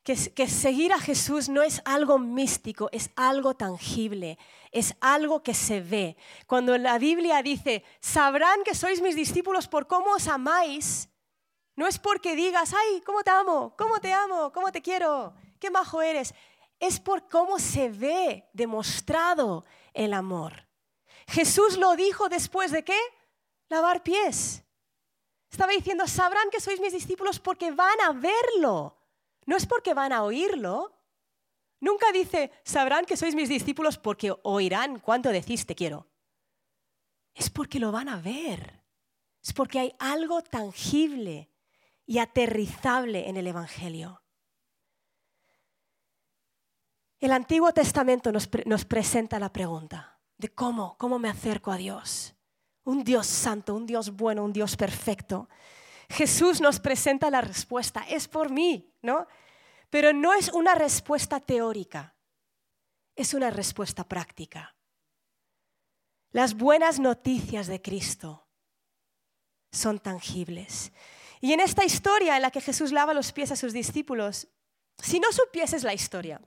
que, 0.02 0.16
seguir 0.16 0.94
a 0.94 0.98
Jesús 0.98 1.50
no 1.50 1.60
es 1.60 1.82
algo 1.84 2.18
místico, 2.18 2.88
es 2.92 3.10
algo 3.14 3.52
tangible, 3.54 4.38
es 4.72 4.96
algo 5.02 5.42
que 5.42 5.52
se 5.52 5.82
ve. 5.82 6.16
Cuando 6.46 6.78
la 6.78 6.96
Biblia 6.98 7.42
dice, 7.42 7.84
sabrán 8.00 8.64
que 8.64 8.74
sois 8.74 9.02
mis 9.02 9.16
discípulos 9.16 9.68
por 9.68 9.86
cómo 9.86 10.12
os 10.12 10.28
amáis, 10.28 11.10
no 11.76 11.86
es 11.86 11.98
porque 11.98 12.34
digas, 12.34 12.72
ay, 12.72 13.02
¿cómo 13.02 13.22
te 13.22 13.30
amo? 13.32 13.74
¿Cómo 13.76 14.00
te 14.00 14.14
amo? 14.14 14.50
¿Cómo 14.50 14.72
te 14.72 14.80
quiero? 14.80 15.34
¿Qué 15.60 15.70
majo 15.70 16.00
eres? 16.00 16.34
Es 16.80 17.00
por 17.00 17.28
cómo 17.28 17.58
se 17.58 17.90
ve 17.90 18.48
demostrado 18.54 19.66
el 19.92 20.14
amor. 20.14 20.68
Jesús 21.28 21.76
lo 21.76 21.96
dijo 21.96 22.30
después 22.30 22.72
de 22.72 22.82
qué? 22.82 22.98
Lavar 23.68 24.02
pies. 24.02 24.62
Estaba 25.50 25.72
diciendo, 25.72 26.06
sabrán 26.06 26.50
que 26.50 26.60
sois 26.60 26.80
mis 26.80 26.92
discípulos 26.92 27.38
porque 27.38 27.70
van 27.70 28.00
a 28.00 28.12
verlo 28.12 28.98
no 29.46 29.56
es 29.56 29.66
porque 29.66 29.94
van 29.94 30.12
a 30.12 30.22
oírlo. 30.22 30.92
Nunca 31.80 32.10
dice, 32.12 32.50
sabrán 32.64 33.04
que 33.04 33.16
sois 33.16 33.34
mis 33.34 33.48
discípulos 33.48 33.98
porque 33.98 34.34
oirán 34.42 35.00
cuánto 35.00 35.28
decís 35.30 35.66
te 35.66 35.74
quiero. 35.74 36.08
Es 37.34 37.50
porque 37.50 37.78
lo 37.78 37.92
van 37.92 38.08
a 38.08 38.16
ver. 38.16 38.82
Es 39.42 39.52
porque 39.52 39.78
hay 39.78 39.94
algo 39.98 40.42
tangible 40.42 41.50
y 42.06 42.18
aterrizable 42.18 43.28
en 43.28 43.36
el 43.36 43.46
Evangelio. 43.46 44.22
El 47.20 47.32
Antiguo 47.32 47.72
Testamento 47.72 48.32
nos, 48.32 48.48
nos, 48.66 48.84
presenta 48.84 49.38
la 49.38 49.52
pregunta 49.52 50.20
de 50.36 50.50
cómo, 50.50 50.96
cómo 50.98 51.18
me 51.18 51.28
acerco 51.28 51.72
a 51.72 51.76
Dios. 51.76 52.33
Un 52.84 53.02
Dios 53.02 53.26
santo, 53.26 53.74
un 53.74 53.86
Dios 53.86 54.10
bueno, 54.14 54.44
un 54.44 54.52
Dios 54.52 54.76
perfecto. 54.76 55.48
Jesús 56.08 56.60
nos 56.60 56.80
presenta 56.80 57.30
la 57.30 57.40
respuesta, 57.40 58.04
es 58.08 58.28
por 58.28 58.50
mí, 58.50 58.92
¿no? 59.02 59.26
Pero 59.90 60.12
no 60.12 60.34
es 60.34 60.50
una 60.50 60.74
respuesta 60.74 61.40
teórica, 61.40 62.14
es 63.16 63.34
una 63.34 63.50
respuesta 63.50 64.04
práctica. 64.04 64.74
Las 66.30 66.54
buenas 66.54 66.98
noticias 66.98 67.68
de 67.68 67.80
Cristo 67.80 68.46
son 69.70 69.98
tangibles. 69.98 70.92
Y 71.40 71.52
en 71.52 71.60
esta 71.60 71.84
historia 71.84 72.36
en 72.36 72.42
la 72.42 72.50
que 72.50 72.60
Jesús 72.60 72.90
lava 72.90 73.14
los 73.14 73.32
pies 73.32 73.52
a 73.52 73.56
sus 73.56 73.72
discípulos, 73.72 74.48
si 74.98 75.20
no 75.20 75.30
supieses 75.30 75.84
la 75.84 75.94
historia, 75.94 76.40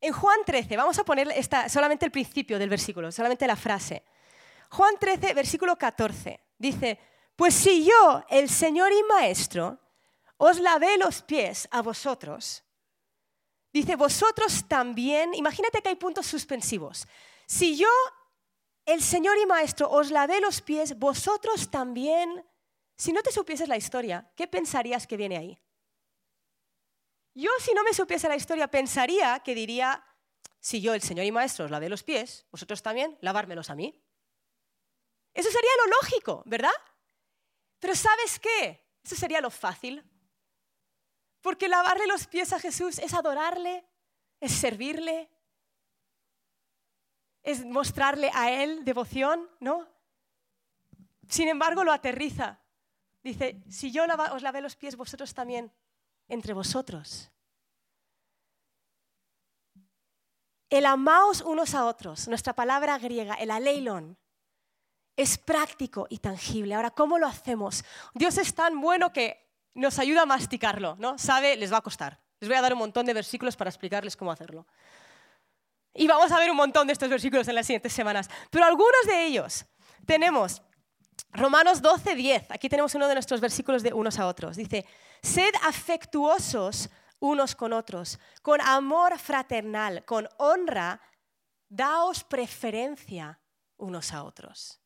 en 0.00 0.12
Juan 0.12 0.38
13, 0.44 0.76
vamos 0.76 0.98
a 0.98 1.04
poner 1.04 1.28
solamente 1.68 2.06
el 2.06 2.10
principio 2.10 2.58
del 2.58 2.70
versículo, 2.70 3.12
solamente 3.12 3.46
la 3.46 3.56
frase. 3.56 4.04
Juan 4.70 4.94
13, 4.98 5.34
versículo 5.34 5.76
14, 5.76 6.40
dice, 6.56 6.98
pues 7.34 7.54
si 7.54 7.84
yo, 7.84 8.24
el 8.28 8.48
Señor 8.48 8.92
y 8.92 9.02
Maestro, 9.02 9.80
os 10.36 10.60
lavé 10.60 10.96
los 10.96 11.22
pies 11.22 11.68
a 11.72 11.82
vosotros, 11.82 12.62
dice, 13.72 13.96
vosotros 13.96 14.68
también, 14.68 15.34
imagínate 15.34 15.82
que 15.82 15.88
hay 15.88 15.96
puntos 15.96 16.26
suspensivos. 16.26 17.08
Si 17.46 17.76
yo, 17.76 17.88
el 18.86 19.02
Señor 19.02 19.38
y 19.38 19.46
Maestro, 19.46 19.90
os 19.90 20.12
lavé 20.12 20.40
los 20.40 20.60
pies, 20.60 20.96
vosotros 20.96 21.68
también, 21.68 22.46
si 22.96 23.12
no 23.12 23.22
te 23.22 23.32
supieses 23.32 23.68
la 23.68 23.76
historia, 23.76 24.30
¿qué 24.36 24.46
pensarías 24.46 25.06
que 25.06 25.16
viene 25.16 25.36
ahí? 25.36 25.58
Yo, 27.34 27.50
si 27.58 27.74
no 27.74 27.82
me 27.82 27.92
supiese 27.92 28.28
la 28.28 28.36
historia, 28.36 28.68
pensaría 28.68 29.40
que 29.40 29.56
diría, 29.56 30.04
si 30.60 30.80
yo, 30.80 30.94
el 30.94 31.02
Señor 31.02 31.26
y 31.26 31.32
Maestro, 31.32 31.64
os 31.64 31.72
lavé 31.72 31.88
los 31.88 32.04
pies, 32.04 32.46
vosotros 32.52 32.82
también, 32.82 33.18
lavármelos 33.20 33.68
a 33.68 33.74
mí. 33.74 34.00
Eso 35.34 35.50
sería 35.50 35.70
lo 35.84 35.90
lógico, 35.92 36.42
¿verdad? 36.46 36.70
Pero 37.78 37.94
¿sabes 37.94 38.38
qué? 38.38 38.84
Eso 39.02 39.16
sería 39.16 39.40
lo 39.40 39.50
fácil. 39.50 40.04
Porque 41.40 41.68
lavarle 41.68 42.06
los 42.06 42.26
pies 42.26 42.52
a 42.52 42.60
Jesús 42.60 42.98
es 42.98 43.14
adorarle, 43.14 43.84
es 44.40 44.52
servirle, 44.52 45.30
es 47.42 47.64
mostrarle 47.64 48.30
a 48.34 48.50
Él 48.62 48.84
devoción, 48.84 49.48
¿no? 49.60 49.88
Sin 51.28 51.48
embargo, 51.48 51.84
lo 51.84 51.92
aterriza. 51.92 52.60
Dice, 53.22 53.62
si 53.68 53.90
yo 53.90 54.04
os 54.32 54.42
lavé 54.42 54.60
los 54.60 54.76
pies, 54.76 54.96
vosotros 54.96 55.32
también, 55.32 55.72
entre 56.28 56.52
vosotros. 56.52 57.30
El 60.68 60.86
amaos 60.86 61.40
unos 61.40 61.74
a 61.74 61.86
otros, 61.86 62.28
nuestra 62.28 62.54
palabra 62.54 62.98
griega, 62.98 63.34
el 63.34 63.50
aleilon, 63.50 64.16
es 65.20 65.36
práctico 65.36 66.06
y 66.08 66.18
tangible. 66.18 66.74
Ahora, 66.74 66.90
¿cómo 66.90 67.18
lo 67.18 67.26
hacemos? 67.26 67.84
Dios 68.14 68.38
es 68.38 68.54
tan 68.54 68.80
bueno 68.80 69.12
que 69.12 69.46
nos 69.74 69.98
ayuda 69.98 70.22
a 70.22 70.26
masticarlo, 70.26 70.96
¿no? 70.98 71.18
Sabe, 71.18 71.56
les 71.56 71.70
va 71.70 71.76
a 71.76 71.82
costar. 71.82 72.18
Les 72.40 72.48
voy 72.48 72.56
a 72.56 72.62
dar 72.62 72.72
un 72.72 72.78
montón 72.78 73.04
de 73.04 73.12
versículos 73.12 73.54
para 73.54 73.68
explicarles 73.68 74.16
cómo 74.16 74.32
hacerlo. 74.32 74.66
Y 75.92 76.06
vamos 76.06 76.32
a 76.32 76.38
ver 76.38 76.50
un 76.50 76.56
montón 76.56 76.86
de 76.86 76.94
estos 76.94 77.10
versículos 77.10 77.46
en 77.48 77.54
las 77.54 77.66
siguientes 77.66 77.92
semanas. 77.92 78.30
Pero 78.50 78.64
algunos 78.64 79.02
de 79.06 79.26
ellos 79.26 79.66
tenemos 80.06 80.62
Romanos 81.32 81.82
12, 81.82 82.14
10. 82.14 82.50
Aquí 82.50 82.70
tenemos 82.70 82.94
uno 82.94 83.06
de 83.06 83.14
nuestros 83.14 83.42
versículos 83.42 83.82
de 83.82 83.92
unos 83.92 84.18
a 84.18 84.26
otros. 84.26 84.56
Dice, 84.56 84.86
sed 85.22 85.52
afectuosos 85.64 86.88
unos 87.18 87.54
con 87.54 87.74
otros, 87.74 88.18
con 88.40 88.62
amor 88.62 89.18
fraternal, 89.18 90.02
con 90.06 90.26
honra, 90.38 90.98
daos 91.68 92.24
preferencia 92.24 93.38
unos 93.76 94.14
a 94.14 94.24
otros. 94.24 94.79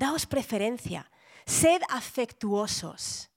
Daos 0.00 0.24
preferencia, 0.24 1.10
sed 1.44 1.82
afectuosos. 1.90 3.28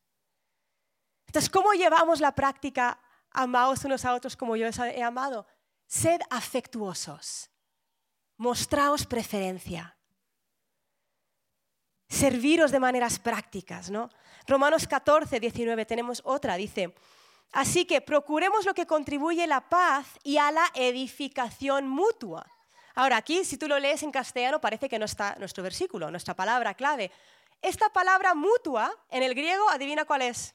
Entonces, 1.28 1.50
¿cómo 1.50 1.74
llevamos 1.74 2.22
la 2.22 2.34
práctica 2.34 3.02
amaos 3.32 3.84
unos 3.84 4.06
a 4.06 4.14
otros 4.14 4.38
como 4.38 4.56
yo 4.56 4.68
he 4.68 5.04
amado? 5.04 5.46
Sed 5.88 6.22
afectuosos, 6.30 7.50
mostraos 8.38 9.06
preferencia, 9.06 9.98
serviros 12.08 12.72
de 12.72 12.80
maneras 12.80 13.20
prácticas, 13.20 13.90
¿no? 13.90 14.10
Romanos 14.48 14.88
14, 14.88 15.42
19, 15.42 15.86
tenemos 15.86 16.22
otra, 16.24 16.56
dice, 16.56 16.96
así 17.52 17.84
que 17.84 18.00
procuremos 18.00 18.66
lo 18.66 18.74
que 18.74 18.88
contribuye 18.88 19.44
a 19.44 19.48
la 19.48 19.68
paz 19.68 20.08
y 20.24 20.38
a 20.38 20.50
la 20.50 20.72
edificación 20.76 21.90
mutua. 21.90 22.53
Ahora, 22.96 23.18
aquí, 23.18 23.44
si 23.44 23.58
tú 23.58 23.68
lo 23.68 23.80
lees 23.80 24.04
en 24.04 24.12
castellano, 24.12 24.62
parece 24.62 24.88
que 24.88 25.00
no 25.00 25.06
está 25.06 25.36
nuestro 25.40 25.64
versículo, 25.64 26.12
nuestra 26.12 26.36
palabra 26.36 26.76
clave. 26.76 27.12
Esta 27.62 27.90
palabra 27.90 28.36
mutua, 28.36 28.94
en 29.10 29.24
el 29.24 29.34
griego, 29.34 29.68
adivina 29.70 30.06
cuál 30.06 30.24
es. 30.24 30.54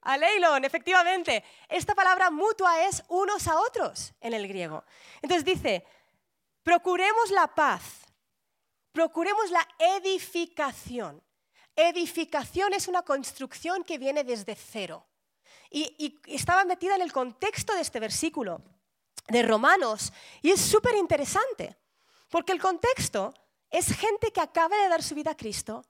Aleilon, 0.00 0.64
efectivamente. 0.64 1.44
Esta 1.68 1.94
palabra 1.94 2.30
mutua 2.30 2.84
es 2.84 3.04
unos 3.08 3.46
a 3.46 3.58
otros 3.60 4.12
en 4.20 4.34
el 4.34 4.48
griego. 4.48 4.84
Entonces 5.22 5.44
dice, 5.44 5.86
procuremos 6.62 7.30
la 7.30 7.46
paz, 7.46 8.06
procuremos 8.92 9.50
la 9.50 9.66
edificación. 9.78 11.22
Edificación 11.76 12.72
es 12.72 12.88
una 12.88 13.02
construcción 13.02 13.84
que 13.84 13.98
viene 13.98 14.24
desde 14.24 14.56
cero. 14.56 15.06
y 15.70 16.20
estaba 16.26 16.64
metida 16.64 16.94
en 16.94 17.02
el 17.02 17.12
contexto 17.12 17.74
de 17.74 17.80
este 17.80 17.98
versículo 18.00 18.62
de 19.28 19.42
Romanos. 19.42 20.12
Y 20.42 20.50
es 20.50 20.60
súper 20.60 20.96
interesante, 20.96 21.76
porque 22.30 22.52
el 22.52 22.60
contexto 22.60 23.34
es 23.70 23.86
gente 23.96 24.32
que 24.32 24.40
acaba 24.40 24.76
de 24.76 24.88
dar 24.88 25.02
su 25.02 25.14
vida 25.14 25.32
a 25.32 25.36
Cristo, 25.36 25.84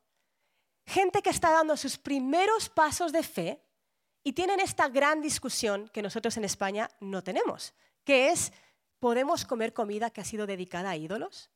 gente 0.86 1.22
que 1.22 1.30
está 1.30 1.50
dando 1.50 1.76
sus 1.76 1.98
primeros 1.98 2.68
pasos 2.68 3.12
de 3.12 3.22
fe 3.22 3.62
y 4.22 4.32
tienen 4.32 4.60
esta 4.60 4.88
gran 4.88 5.20
discusión 5.20 5.88
que 5.92 6.02
nosotros 6.02 6.36
en 6.36 6.44
España 6.44 6.88
no 7.00 7.22
tenemos, 7.22 7.74
que 8.04 8.28
es, 8.30 8.52
¿podemos 8.98 9.44
comer 9.44 9.72
comida 9.74 10.10
que 10.10 10.20
ha 10.20 10.24
sido 10.24 10.46
dedicada 10.46 10.90
a 10.90 10.96
ídolos? 10.96 11.50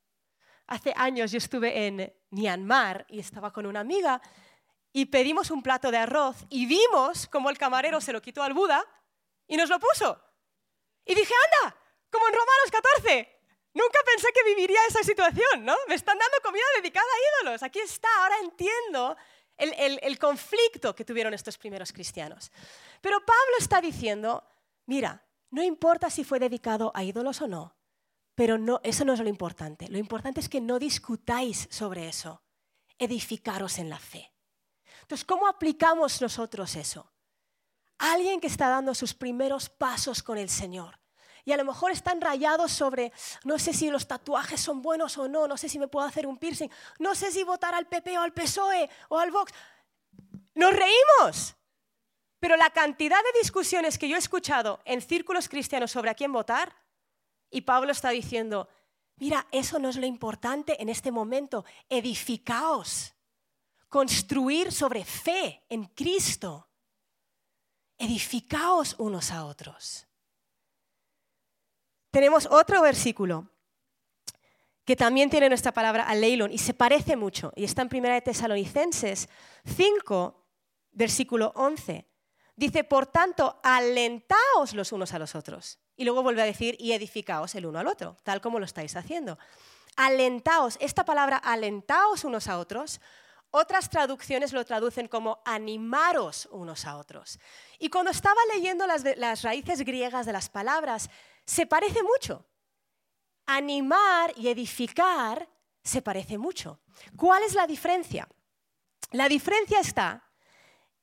Hace 0.66 0.92
años 0.96 1.32
yo 1.32 1.38
estuve 1.38 1.86
en 1.86 2.12
Myanmar 2.30 3.06
y 3.08 3.20
estaba 3.20 3.52
con 3.52 3.64
una 3.64 3.80
amiga 3.80 4.20
y 4.92 5.06
pedimos 5.06 5.50
un 5.50 5.62
plato 5.62 5.90
de 5.90 5.96
arroz 5.96 6.44
y 6.50 6.66
vimos 6.66 7.26
como 7.26 7.48
el 7.48 7.56
camarero 7.56 8.02
se 8.02 8.12
lo 8.12 8.20
quitó 8.20 8.42
al 8.42 8.52
Buda 8.52 8.84
y 9.46 9.56
nos 9.56 9.70
lo 9.70 9.80
puso. 9.80 10.20
Y 11.08 11.14
dije, 11.14 11.34
anda, 11.34 11.76
como 12.10 12.28
en 12.28 12.34
Romanos 12.34 12.70
14. 12.70 13.34
Nunca 13.72 13.98
pensé 14.04 14.28
que 14.32 14.44
viviría 14.44 14.78
esa 14.88 15.02
situación, 15.02 15.64
¿no? 15.64 15.74
Me 15.88 15.94
están 15.94 16.18
dando 16.18 16.36
comida 16.42 16.64
dedicada 16.76 17.06
a 17.06 17.44
ídolos. 17.44 17.62
Aquí 17.62 17.80
está, 17.80 18.08
ahora 18.22 18.36
entiendo 18.42 19.16
el, 19.56 19.98
el 20.02 20.18
conflicto 20.18 20.94
que 20.94 21.04
tuvieron 21.04 21.32
estos 21.32 21.56
primeros 21.56 21.92
cristianos. 21.92 22.52
Pero 23.00 23.20
Pablo 23.20 23.56
está 23.58 23.80
diciendo, 23.80 24.44
mira, 24.86 25.26
no 25.50 25.62
importa 25.62 26.10
si 26.10 26.24
fue 26.24 26.38
dedicado 26.38 26.92
a 26.94 27.04
ídolos 27.04 27.40
o 27.40 27.48
no, 27.48 27.74
pero 28.34 28.58
no, 28.58 28.80
eso 28.84 29.04
no 29.04 29.14
es 29.14 29.20
lo 29.20 29.28
importante. 29.28 29.88
Lo 29.88 29.98
importante 29.98 30.40
es 30.40 30.48
que 30.48 30.60
no 30.60 30.78
discutáis 30.78 31.68
sobre 31.70 32.06
eso. 32.06 32.42
Edificaros 32.98 33.78
en 33.78 33.88
la 33.88 33.98
fe. 33.98 34.32
Entonces, 35.02 35.24
¿cómo 35.24 35.48
aplicamos 35.48 36.20
nosotros 36.20 36.76
eso? 36.76 37.10
Alguien 37.98 38.40
que 38.40 38.46
está 38.46 38.68
dando 38.68 38.94
sus 38.94 39.14
primeros 39.14 39.68
pasos 39.68 40.22
con 40.22 40.38
el 40.38 40.48
Señor. 40.48 40.98
Y 41.44 41.52
a 41.52 41.56
lo 41.56 41.64
mejor 41.64 41.92
están 41.92 42.20
rayados 42.20 42.72
sobre, 42.72 43.12
no 43.44 43.58
sé 43.58 43.72
si 43.72 43.90
los 43.90 44.06
tatuajes 44.06 44.61
son 44.61 44.82
buenos 44.82 45.16
o 45.16 45.28
no, 45.28 45.48
no 45.48 45.56
sé 45.56 45.68
si 45.68 45.78
me 45.78 45.88
puedo 45.88 46.06
hacer 46.06 46.26
un 46.26 46.37
piercing, 46.37 46.68
no 46.98 47.14
sé 47.14 47.32
si 47.32 47.42
votar 47.42 47.74
al 47.74 47.87
PP 47.87 48.18
o 48.18 48.20
al 48.22 48.34
PSOE 48.34 48.90
o 49.08 49.18
al 49.18 49.30
Vox. 49.30 49.52
Nos 50.54 50.72
reímos. 50.74 51.56
Pero 52.38 52.56
la 52.56 52.70
cantidad 52.70 53.16
de 53.16 53.40
discusiones 53.40 53.98
que 53.98 54.08
yo 54.08 54.16
he 54.16 54.18
escuchado 54.18 54.80
en 54.84 55.00
círculos 55.00 55.48
cristianos 55.48 55.90
sobre 55.90 56.11
a 56.11 56.14
quién 56.14 56.32
votar, 56.32 56.76
y 57.50 57.62
Pablo 57.62 57.92
está 57.92 58.11
diciendo, 58.11 58.68
mira, 59.16 59.46
eso 59.50 59.78
no 59.78 59.88
es 59.88 59.96
lo 59.96 60.06
importante 60.06 60.80
en 60.80 60.88
este 60.88 61.11
momento, 61.11 61.64
edificaos, 61.88 63.14
construir 63.88 64.70
sobre 64.70 65.04
fe 65.04 65.64
en 65.68 65.87
Cristo, 65.87 66.67
edificaos 67.98 68.94
unos 68.98 69.30
a 69.30 69.44
otros. 69.44 70.06
Tenemos 72.11 72.46
otro 72.50 72.80
versículo 72.80 73.50
que 74.84 74.96
también 74.96 75.28
tiene 75.28 75.50
nuestra 75.50 75.72
palabra 75.72 76.04
aleilon 76.04 76.50
y 76.50 76.56
se 76.58 76.72
parece 76.72 77.14
mucho, 77.16 77.52
y 77.54 77.64
está 77.64 77.82
en 77.82 77.90
1 77.92 78.08
de 78.08 78.22
Tesalonicenses 78.22 79.28
5, 79.66 80.46
versículo 80.92 81.52
11. 81.56 82.06
Dice, 82.56 82.84
por 82.84 83.06
tanto, 83.06 83.61
alentaos 83.62 84.72
los 84.72 84.90
unos 84.92 85.12
a 85.12 85.18
los 85.18 85.34
otros. 85.34 85.78
Y 85.94 86.04
luego 86.04 86.22
vuelve 86.22 86.42
a 86.42 86.46
decir, 86.46 86.74
y 86.78 86.92
edificaos 86.92 87.54
el 87.54 87.66
uno 87.66 87.78
al 87.78 87.87
otro, 87.87 88.16
tal 88.22 88.40
como 88.40 88.58
lo 88.58 88.64
estáis 88.64 88.96
haciendo. 88.96 89.38
Alentaos, 89.96 90.78
esta 90.80 91.04
palabra 91.04 91.37
alentaos 91.37 92.24
unos 92.24 92.48
a 92.48 92.58
otros, 92.58 93.00
otras 93.50 93.88
traducciones 93.88 94.52
lo 94.52 94.64
traducen 94.64 95.08
como 95.08 95.40
animaros 95.44 96.48
unos 96.52 96.84
a 96.84 96.96
otros. 96.96 97.38
Y 97.78 97.88
cuando 97.88 98.11
estaba 98.11 98.40
leyendo 98.54 98.87
las, 98.87 99.42
raíces 99.42 99.80
griegas 99.80 100.26
de 100.26 100.32
las 100.32 100.48
palabras, 100.48 101.08
se 101.44 101.66
parece 101.66 102.02
mucho 102.02 102.44
animar 103.46 104.34
y 104.37 104.48
edificar 104.48 105.48
se 105.82 106.02
parece 106.02 106.37
mucho. 106.37 106.80
¿Cuál 107.16 107.42
es 107.42 107.54
la 107.54 107.66
diferencia? 107.66 108.28
La 109.12 109.26
diferencia 109.26 109.80
está 109.80 110.22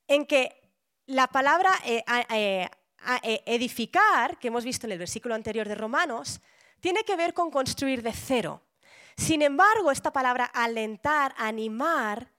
en 0.08 0.28
que 0.28 0.72
la 1.08 1.26
palabra 1.28 1.72
eh, 1.84 2.04
eh, 2.30 2.70
eh, 3.24 3.44
edificar, 3.48 4.38
que 4.38 4.50
hemos 4.50 4.64
visto 4.64 4.86
en 4.86 4.92
el 4.92 5.00
versículo 5.00 5.34
anterior 5.34 5.68
de 5.68 5.74
Romanos, 5.74 6.40
tiene 6.80 7.04
que 7.04 7.16
ver 7.16 7.34
con 7.34 7.50
construir 7.50 8.04
de 8.04 8.14
cero. 8.14 8.62
Sin 9.18 9.42
embargo, 9.42 9.92
esta 9.92 10.14
palabra 10.14 10.46
alentar, 10.46 11.34
animar, 11.38 12.35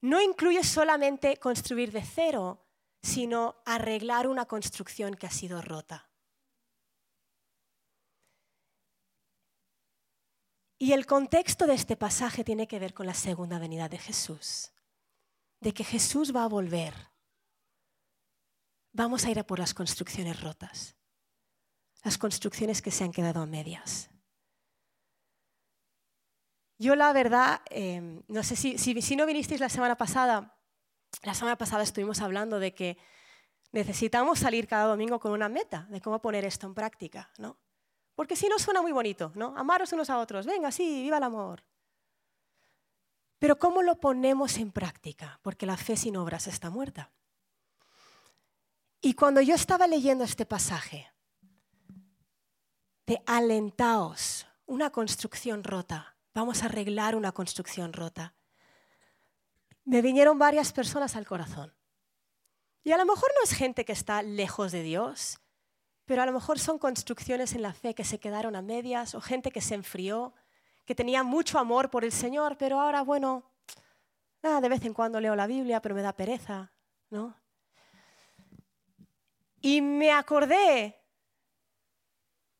no 0.00 0.20
incluye 0.20 0.62
solamente 0.62 1.38
construir 1.38 1.92
de 1.92 2.02
cero, 2.02 2.66
sino 3.02 3.56
arreglar 3.64 4.28
una 4.28 4.46
construcción 4.46 5.14
que 5.14 5.26
ha 5.26 5.30
sido 5.30 5.62
rota. 5.62 6.10
Y 10.78 10.92
el 10.92 11.06
contexto 11.06 11.66
de 11.66 11.74
este 11.74 11.96
pasaje 11.96 12.44
tiene 12.44 12.68
que 12.68 12.78
ver 12.78 12.92
con 12.92 13.06
la 13.06 13.14
segunda 13.14 13.58
venida 13.58 13.88
de 13.88 13.98
Jesús, 13.98 14.72
de 15.60 15.72
que 15.72 15.84
Jesús 15.84 16.34
va 16.34 16.44
a 16.44 16.48
volver. 16.48 16.94
Vamos 18.92 19.24
a 19.24 19.30
ir 19.30 19.38
a 19.38 19.46
por 19.46 19.58
las 19.58 19.72
construcciones 19.72 20.40
rotas, 20.40 20.96
las 22.02 22.18
construcciones 22.18 22.82
que 22.82 22.90
se 22.90 23.04
han 23.04 23.12
quedado 23.12 23.40
a 23.40 23.46
medias. 23.46 24.10
Yo 26.78 26.94
la 26.94 27.12
verdad, 27.12 27.62
em, 27.70 28.22
no 28.28 28.42
sé 28.42 28.54
si, 28.56 28.76
si, 28.78 29.16
no 29.16 29.26
vinisteis 29.26 29.60
la 29.60 29.68
semana 29.68 29.96
pasada, 29.96 30.58
la 31.22 31.34
semana 31.34 31.56
pasada 31.56 31.82
estuvimos 31.82 32.20
hablando 32.20 32.58
de 32.58 32.74
que 32.74 32.98
necesitamos 33.72 34.38
salir 34.38 34.66
cada 34.68 34.84
domingo 34.84 35.18
con 35.18 35.32
una 35.32 35.48
meta 35.48 35.86
de 35.88 36.00
cómo 36.00 36.20
poner 36.20 36.44
esto 36.44 36.66
en 36.66 36.74
práctica, 36.74 37.30
¿no? 37.38 37.58
Porque 38.14 38.36
si 38.36 38.48
no 38.48 38.58
suena 38.58 38.82
muy 38.82 38.92
bonito, 38.92 39.32
¿no? 39.34 39.54
Amaros 39.56 39.92
unos 39.92 40.10
a 40.10 40.18
otros, 40.18 40.46
venga, 40.46 40.70
sí, 40.70 41.02
viva 41.02 41.18
el 41.18 41.22
amor. 41.22 41.64
Pero 43.38 43.58
¿cómo 43.58 43.82
lo 43.82 44.00
ponemos 44.00 44.56
en 44.58 44.72
práctica? 44.72 45.38
Porque 45.42 45.66
la 45.66 45.76
fe 45.76 45.96
sin 45.96 46.16
obras 46.16 46.46
está 46.46 46.70
muerta. 46.70 47.12
Y 49.00 49.14
cuando 49.14 49.40
yo 49.40 49.54
estaba 49.54 49.86
leyendo 49.86 50.24
este 50.24 50.46
pasaje 50.46 51.12
de 53.06 53.22
alentaos, 53.26 54.46
una 54.66 54.90
construcción 54.90 55.62
rota, 55.62 56.15
vamos 56.36 56.62
a 56.62 56.66
arreglar 56.66 57.16
una 57.16 57.32
construcción 57.32 57.94
rota, 57.94 58.34
me 59.86 60.02
vinieron 60.02 60.38
varias 60.38 60.70
personas 60.70 61.16
al 61.16 61.26
corazón. 61.26 61.74
Y 62.84 62.92
a 62.92 62.98
lo 62.98 63.06
mejor 63.06 63.30
no 63.34 63.42
es 63.42 63.52
gente 63.52 63.86
que 63.86 63.92
está 63.92 64.22
lejos 64.22 64.70
de 64.70 64.82
Dios, 64.82 65.40
pero 66.04 66.20
a 66.20 66.26
lo 66.26 66.32
mejor 66.32 66.58
son 66.58 66.78
construcciones 66.78 67.54
en 67.54 67.62
la 67.62 67.72
fe 67.72 67.94
que 67.94 68.04
se 68.04 68.20
quedaron 68.20 68.54
a 68.54 68.60
medias 68.60 69.14
o 69.14 69.20
gente 69.22 69.50
que 69.50 69.62
se 69.62 69.74
enfrió, 69.74 70.34
que 70.84 70.94
tenía 70.94 71.22
mucho 71.22 71.58
amor 71.58 71.88
por 71.88 72.04
el 72.04 72.12
Señor, 72.12 72.58
pero 72.58 72.80
ahora, 72.80 73.00
bueno, 73.00 73.50
de 74.42 74.68
vez 74.68 74.84
en 74.84 74.92
cuando 74.92 75.20
leo 75.20 75.34
la 75.36 75.46
Biblia, 75.46 75.80
pero 75.80 75.94
me 75.94 76.02
da 76.02 76.12
pereza, 76.12 76.70
¿no? 77.08 77.34
Y 79.62 79.80
me 79.80 80.12
acordé 80.12 81.00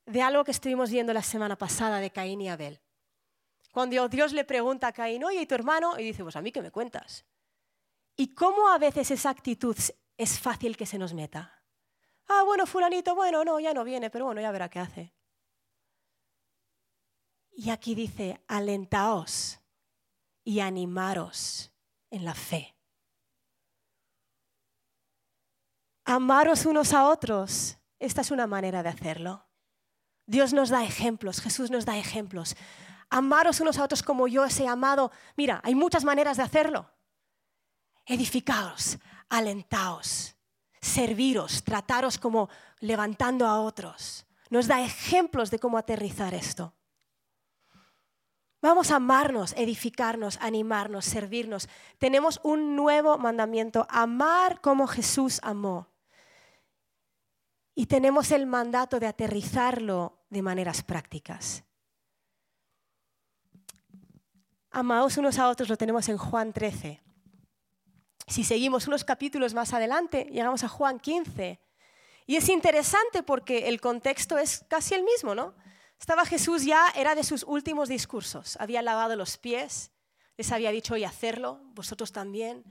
de 0.07 0.23
algo 0.23 0.45
que 0.45 0.53
estuvimos 0.53 0.91
viendo 0.91 1.13
la 1.13 1.23
semana 1.23 1.57
pasada 1.57 2.01
de 2.01 2.11
Caín 2.11 2.41
y 2.41 2.49
Abel. 2.49 2.81
Cuando 3.77 4.09
Dios 4.09 4.33
le 4.33 4.47
pregunta 4.47 4.87
a 4.87 4.93
Caín, 4.93 5.23
oye, 5.23 5.43
¿y 5.43 5.47
tu 5.47 5.55
hermano? 5.55 5.99
Y 5.99 6.05
dice, 6.05 6.23
pues 6.23 6.35
a 6.35 6.41
mí 6.41 6.51
que 6.51 6.63
me 6.63 6.71
cuentas. 6.71 7.27
Y 8.17 8.33
cómo 8.33 8.71
a 8.71 8.79
veces 8.79 9.11
esa 9.11 9.29
actitud 9.29 9.77
es 10.17 10.39
fácil 10.39 10.79
que 10.79 10.87
se 10.87 10.97
nos 10.97 11.13
meta. 11.13 11.63
Ah, 12.27 12.43
bueno, 12.47 12.65
fulanito, 12.65 13.15
bueno, 13.15 13.45
no, 13.45 13.61
ya 13.61 13.75
no 13.75 13.85
viene, 13.85 14.09
pero 14.09 14.25
bueno, 14.25 14.41
ya 14.41 14.51
verá 14.51 14.71
qué 14.71 14.79
hace. 14.79 15.15
Y 17.53 17.69
aquí 17.69 17.95
dice, 17.95 18.43
alentaos 18.49 19.61
y 20.43 20.61
animaros 20.61 21.71
en 22.09 22.25
la 22.25 22.35
fe. 22.35 22.79
Amaros 26.07 26.65
unos 26.65 26.95
a 26.95 27.11
otros. 27.11 27.77
Esta 27.99 28.23
es 28.23 28.31
una 28.31 28.47
manera 28.47 28.83
de 28.83 28.89
hacerlo. 28.89 29.47
Dios 30.25 30.55
nos 30.55 30.71
da 30.71 30.83
ejemplos, 30.83 31.43
Jesús 31.43 31.71
nos 31.71 31.85
da 31.85 31.99
ejemplos. 31.99 32.57
Amaros 33.11 33.61
unos 33.61 33.79
a 33.79 33.85
otros 33.85 34.03
como 34.03 34.29
yo 34.29 34.43
os 34.43 34.61
he 34.61 34.67
amado. 34.67 35.11
Mira, 35.37 35.61
hay 35.65 35.75
muchas 35.75 36.05
maneras 36.05 36.37
de 36.37 36.43
hacerlo. 36.43 36.91
Edificaos, 38.07 38.99
alentaos 39.29 40.37
serviros, 40.87 41.65
trataros 41.65 42.19
como 42.19 42.49
levantando 42.81 43.47
a 43.47 43.61
otros. 43.61 44.27
Nos 44.49 44.67
da 44.69 44.81
ejemplos 44.81 45.51
de 45.51 45.59
cómo 45.59 45.77
aterrizar 45.77 46.33
esto. 46.35 46.73
Vamos 48.63 48.91
a 48.91 48.97
amarnos, 48.97 49.53
edificarnos, 49.57 50.39
animarnos, 50.41 51.05
servirnos. 51.05 51.69
Tenemos 51.99 52.41
un 52.43 52.75
nuevo 52.75 53.19
mandamiento, 53.19 53.87
amar 53.91 54.61
como 54.61 54.87
Jesús 54.87 55.41
amó. 55.43 55.89
Y 57.75 57.87
tenemos 57.87 58.31
el 58.31 58.47
mandato 58.47 58.99
de 58.99 59.07
aterrizarlo 59.07 60.25
de 60.31 60.43
maneras 60.43 60.83
prácticas. 60.83 61.65
Amaos 64.77 65.17
unos 65.17 65.39
a 65.39 65.49
otros 65.49 65.71
lo 65.71 65.79
tenemos 65.79 66.07
en 66.11 66.19
Juan 66.19 66.53
13. 66.53 67.01
Si 68.27 68.45
seguimos 68.45 68.87
unos 68.87 69.05
capítulos 69.05 69.55
más 69.55 69.73
adelante, 69.73 70.29
llegamos 70.31 70.65
a 70.65 70.69
Juan 70.69 71.01
15. 71.01 71.59
Y 72.27 72.37
es 72.37 72.51
interesante 72.51 73.23
porque 73.23 73.69
el 73.69 73.81
contexto 73.81 74.37
es 74.37 74.67
casi 74.69 74.93
el 74.93 75.03
mismo, 75.03 75.35
¿no? 75.35 75.55
Estaba 75.99 76.27
Jesús 76.27 76.67
ya, 76.67 76.93
era 76.95 77.15
de 77.15 77.25
sus 77.25 77.43
últimos 77.45 77.89
discursos. 77.89 78.59
Había 78.61 78.83
lavado 78.83 79.17
los 79.17 79.39
pies, 79.39 79.93
les 80.37 80.53
había 80.53 80.71
dicho, 80.73 80.95
y 80.99 81.05
hacerlo, 81.05 81.59
vosotros 81.73 82.13
también. 82.13 82.63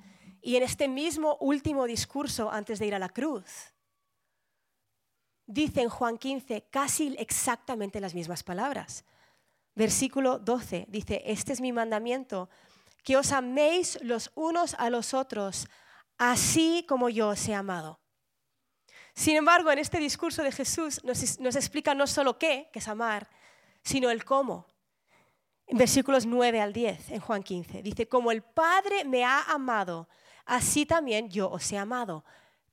Y 0.44 0.58
en 0.58 0.62
este 0.62 0.88
mismo 0.88 1.38
último 1.40 1.86
discurso, 1.88 2.52
antes 2.52 2.78
de 2.78 2.86
ir 2.86 2.94
a 2.94 3.00
la 3.00 3.10
cruz, 3.10 3.74
dice 5.48 5.82
en 5.82 5.90
Juan 5.90 6.20
15 6.20 6.68
casi 6.70 7.16
exactamente 7.18 8.00
las 8.00 8.14
mismas 8.14 8.44
palabras. 8.44 9.06
Versículo 9.76 10.40
12 10.40 10.86
dice, 10.88 11.22
este 11.26 11.52
es 11.52 11.60
mi 11.60 11.74
mandamiento, 11.74 12.50
que 13.04 13.18
os 13.18 13.32
améis 13.32 14.00
los 14.02 14.32
unos 14.36 14.74
a 14.76 14.90
los 14.90 15.14
otros, 15.14 15.68
así 16.18 16.86
como 16.88 17.10
yo 17.10 17.30
os 17.30 17.48
he 17.48 17.54
amado. 17.54 18.00
Sin 19.14 19.36
embargo, 19.36 19.72
en 19.72 19.80
este 19.80 20.00
discurso 20.00 20.44
de 20.44 20.52
Jesús 20.52 21.02
nos, 21.04 21.56
explica 21.56 21.94
no 21.94 22.08
solo 22.08 22.38
qué, 22.38 22.70
que 22.74 22.80
es 22.80 22.88
amar, 22.88 23.30
sino 23.84 24.10
el 24.10 24.26
cómo. 24.26 24.66
En 25.68 25.78
versículos 25.78 26.26
9 26.26 26.62
al 26.62 26.74
10, 26.74 27.12
en 27.12 27.20
Juan 27.20 27.44
15, 27.44 27.82
dice, 27.82 28.08
como 28.08 28.32
el 28.32 28.44
Padre 28.44 29.06
me 29.06 29.24
ha 29.24 29.42
amado, 29.44 30.10
así 30.46 30.86
también 30.86 31.30
yo 31.30 31.50
os 31.50 31.72
he 31.72 31.78
amado. 31.78 32.26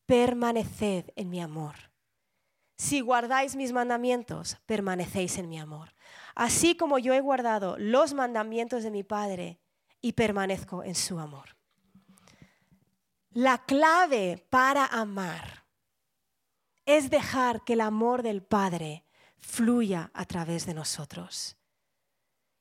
Permaneced 0.06 1.10
en 1.14 1.30
mi 1.30 1.40
amor. 1.40 1.74
Si 2.76 3.00
guardáis 3.00 3.54
mis 3.54 3.72
mandamientos, 3.72 4.56
permanecéis 4.66 5.38
en 5.38 5.48
mi 5.48 5.58
amor. 5.58 5.94
Así 6.35 6.77
como 6.77 6.99
yo 6.99 7.12
he 7.14 7.21
guardado 7.21 7.77
los 7.79 8.14
mandamientos 8.14 8.83
de 8.83 8.90
mi 8.90 9.03
Padre 9.03 9.61
y 10.01 10.12
permanezco 10.12 10.83
en 10.83 10.95
su 10.95 11.18
amor. 11.18 11.57
La 13.31 13.64
clave 13.64 14.47
para 14.51 14.87
amar 14.87 15.64
es 16.85 17.11
dejar 17.11 17.64
que 17.64 17.75
el 17.75 17.81
amor 17.81 18.23
del 18.23 18.42
Padre 18.42 19.05
fluya 19.38 20.11
a 20.14 20.25
través 20.27 20.66
de 20.66 20.75
nosotros. 20.75 21.57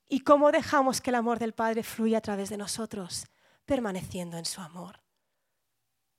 ¿Y 0.08 0.22
cómo 0.22 0.52
dejamos 0.52 1.02
que 1.02 1.10
el 1.10 1.16
amor 1.16 1.40
del 1.40 1.54
Padre 1.54 1.84
fluya 1.84 2.20
a 2.20 2.22
través 2.22 2.50
de 2.50 2.58
nosotros? 2.58 3.26
Permaneciendo 3.66 4.38
en 4.38 4.46
su 4.46 4.62
amor. 4.62 5.02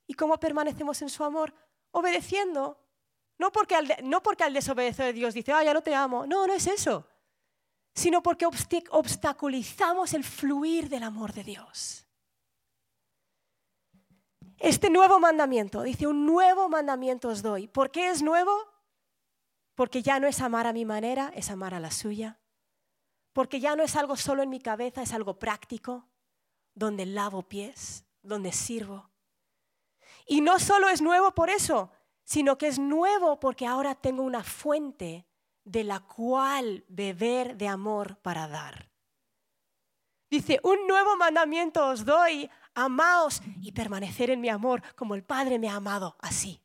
¿Y 0.07 0.15
cómo 0.15 0.39
permanecemos 0.39 1.01
en 1.01 1.09
su 1.09 1.23
amor? 1.23 1.53
Obedeciendo. 1.91 2.79
No 3.37 3.51
porque 3.51 3.75
al, 3.75 3.87
no 4.03 4.21
al 4.39 4.53
desobedecer 4.53 5.07
a 5.07 5.13
Dios 5.13 5.33
dice, 5.33 5.51
ah, 5.51 5.63
ya 5.63 5.73
no 5.73 5.81
te 5.81 5.95
amo. 5.95 6.25
No, 6.25 6.47
no 6.47 6.53
es 6.53 6.67
eso. 6.67 7.07
Sino 7.93 8.23
porque 8.23 8.45
obstaculizamos 8.45 10.13
el 10.13 10.23
fluir 10.23 10.89
del 10.89 11.03
amor 11.03 11.33
de 11.33 11.43
Dios. 11.43 12.07
Este 14.57 14.89
nuevo 14.89 15.19
mandamiento, 15.19 15.81
dice, 15.81 16.07
un 16.07 16.25
nuevo 16.25 16.69
mandamiento 16.69 17.27
os 17.27 17.41
doy. 17.41 17.67
¿Por 17.67 17.91
qué 17.91 18.09
es 18.09 18.21
nuevo? 18.21 18.51
Porque 19.75 20.01
ya 20.01 20.19
no 20.19 20.27
es 20.27 20.39
amar 20.41 20.67
a 20.67 20.73
mi 20.73 20.85
manera, 20.85 21.31
es 21.35 21.49
amar 21.49 21.73
a 21.73 21.79
la 21.79 21.91
suya. 21.91 22.39
Porque 23.33 23.59
ya 23.59 23.75
no 23.75 23.83
es 23.83 23.95
algo 23.95 24.15
solo 24.15 24.43
en 24.43 24.49
mi 24.49 24.59
cabeza, 24.59 25.01
es 25.01 25.13
algo 25.13 25.37
práctico, 25.37 26.07
donde 26.73 27.05
lavo 27.05 27.43
pies, 27.43 28.05
donde 28.21 28.51
sirvo. 28.51 29.09
Y 30.25 30.41
no 30.41 30.59
solo 30.59 30.87
es 30.89 31.01
nuevo 31.01 31.33
por 31.33 31.49
eso, 31.49 31.91
sino 32.23 32.57
que 32.57 32.67
es 32.67 32.79
nuevo 32.79 33.39
porque 33.39 33.65
ahora 33.65 33.95
tengo 33.95 34.23
una 34.23 34.43
fuente 34.43 35.27
de 35.63 35.83
la 35.83 35.99
cual 36.01 36.85
beber 36.87 37.57
de 37.57 37.67
amor 37.67 38.17
para 38.17 38.47
dar. 38.47 38.89
Dice, 40.29 40.59
un 40.63 40.87
nuevo 40.87 41.15
mandamiento 41.15 41.87
os 41.87 42.05
doy, 42.05 42.49
amaos 42.73 43.41
y 43.61 43.71
permanecer 43.71 44.31
en 44.31 44.41
mi 44.41 44.49
amor 44.49 44.81
como 44.95 45.15
el 45.15 45.23
Padre 45.23 45.59
me 45.59 45.69
ha 45.69 45.75
amado, 45.75 46.17
así. 46.19 46.59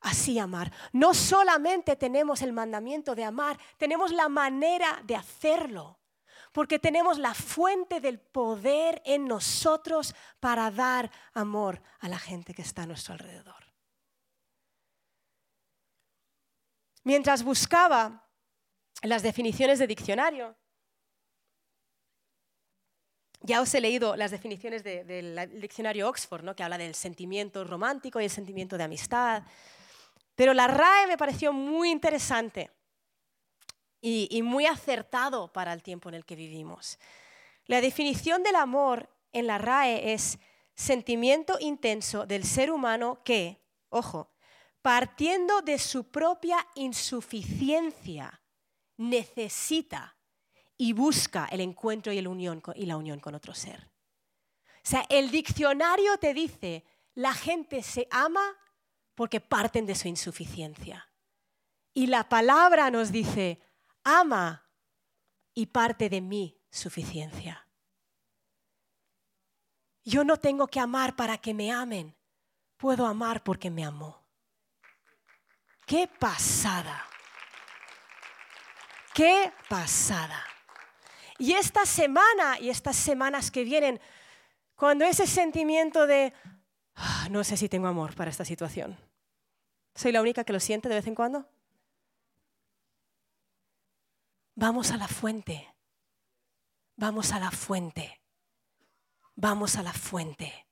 Así 0.00 0.38
amar. 0.38 0.72
No 0.92 1.14
solamente 1.14 1.96
tenemos 1.96 2.42
el 2.42 2.52
mandamiento 2.52 3.14
de 3.14 3.24
amar, 3.24 3.58
tenemos 3.76 4.12
la 4.12 4.28
manera 4.28 5.02
de 5.04 5.16
hacerlo 5.16 5.98
porque 6.56 6.78
tenemos 6.78 7.18
la 7.18 7.34
fuente 7.34 8.00
del 8.00 8.18
poder 8.18 9.02
en 9.04 9.26
nosotros 9.26 10.14
para 10.40 10.70
dar 10.70 11.10
amor 11.34 11.82
a 12.00 12.08
la 12.08 12.18
gente 12.18 12.54
que 12.54 12.62
está 12.62 12.84
a 12.84 12.86
nuestro 12.86 13.12
alrededor. 13.12 13.65
Mientras 17.06 17.44
buscaba 17.44 18.28
las 19.02 19.22
definiciones 19.22 19.78
de 19.78 19.86
diccionario, 19.86 20.56
ya 23.42 23.60
os 23.60 23.72
he 23.74 23.80
leído 23.80 24.16
las 24.16 24.32
definiciones 24.32 24.82
del 24.82 25.60
diccionario 25.60 26.08
Oxford, 26.08 26.42
¿no? 26.42 26.56
que 26.56 26.64
habla 26.64 26.78
del 26.78 26.96
sentimiento 26.96 27.62
romántico 27.62 28.20
y 28.20 28.24
el 28.24 28.30
sentimiento 28.30 28.76
de 28.76 28.82
amistad, 28.82 29.44
pero 30.34 30.52
la 30.52 30.66
RAE 30.66 31.06
me 31.06 31.16
pareció 31.16 31.52
muy 31.52 31.92
interesante 31.92 32.72
y, 34.00 34.42
muy 34.42 34.66
acertado 34.66 35.52
para 35.52 35.72
el 35.72 35.84
tiempo 35.84 36.08
en 36.08 36.16
el 36.16 36.24
que 36.24 36.34
vivimos. 36.34 36.98
La 37.66 37.80
definición 37.80 38.42
del 38.42 38.56
amor 38.56 39.08
en 39.32 39.46
la 39.46 39.58
RAE 39.58 40.12
es 40.12 40.40
sentimiento 40.74 41.56
intenso 41.60 42.26
del 42.26 42.42
ser 42.42 42.72
humano 42.72 43.22
que, 43.22 43.62
ojo, 43.90 44.32
partiendo 44.86 45.62
de 45.62 45.80
su 45.80 46.12
propia 46.12 46.64
insuficiencia, 46.76 48.40
necesita 48.98 50.16
y 50.76 50.92
busca 50.92 51.46
el 51.46 51.60
encuentro 51.60 52.12
y, 52.12 52.20
la 52.20 52.28
unión 52.96 53.18
con 53.18 53.34
otro 53.34 53.52
ser. 53.52 53.90
O 54.62 54.84
sea, 54.84 55.04
el 55.08 55.32
diccionario 55.32 56.16
te 56.18 56.32
dice, 56.32 56.84
la 57.16 57.34
gente 57.34 57.82
se 57.82 58.06
ama 58.12 58.56
porque 59.16 59.40
parten 59.40 59.86
de 59.86 59.96
su 59.96 60.06
insuficiencia. 60.06 61.10
Y 61.92 62.06
la 62.06 62.28
palabra 62.28 62.88
nos 62.88 63.10
dice, 63.10 63.60
ama 64.04 64.70
y 65.52 65.66
parte 65.66 66.08
de 66.08 66.20
mi 66.20 66.60
suficiencia. 66.70 67.66
Yo 70.04 70.22
no 70.22 70.36
tengo 70.36 70.68
que 70.68 70.78
amar 70.78 71.16
para 71.16 71.38
que 71.38 71.54
me 71.54 71.72
amen, 71.72 72.16
puedo 72.76 73.04
amar 73.04 73.42
porque 73.42 73.68
me 73.68 73.84
amó. 73.84 74.25
¡Qué 75.86 76.08
pasada! 76.08 77.06
¡Qué 79.14 79.52
pasada! 79.68 80.44
Y 81.38 81.52
esta 81.52 81.86
semana 81.86 82.58
y 82.58 82.70
estas 82.70 82.96
semanas 82.96 83.52
que 83.52 83.62
vienen, 83.62 84.00
cuando 84.74 85.04
ese 85.04 85.28
sentimiento 85.28 86.08
de, 86.08 86.32
ah, 86.96 87.28
no 87.30 87.44
sé 87.44 87.56
si 87.56 87.68
tengo 87.68 87.86
amor 87.86 88.16
para 88.16 88.30
esta 88.30 88.44
situación, 88.44 88.98
¿soy 89.94 90.10
la 90.10 90.22
única 90.22 90.42
que 90.42 90.52
lo 90.52 90.60
siente 90.60 90.88
de 90.88 90.96
vez 90.96 91.06
en 91.06 91.14
cuando? 91.14 91.48
Vamos 94.56 94.90
a 94.90 94.96
la 94.96 95.06
fuente. 95.06 95.72
Vamos 96.96 97.32
a 97.32 97.38
la 97.38 97.50
fuente. 97.52 98.22
Vamos 99.36 99.76
a 99.76 99.82
la 99.84 99.92
fuente. 99.92 100.66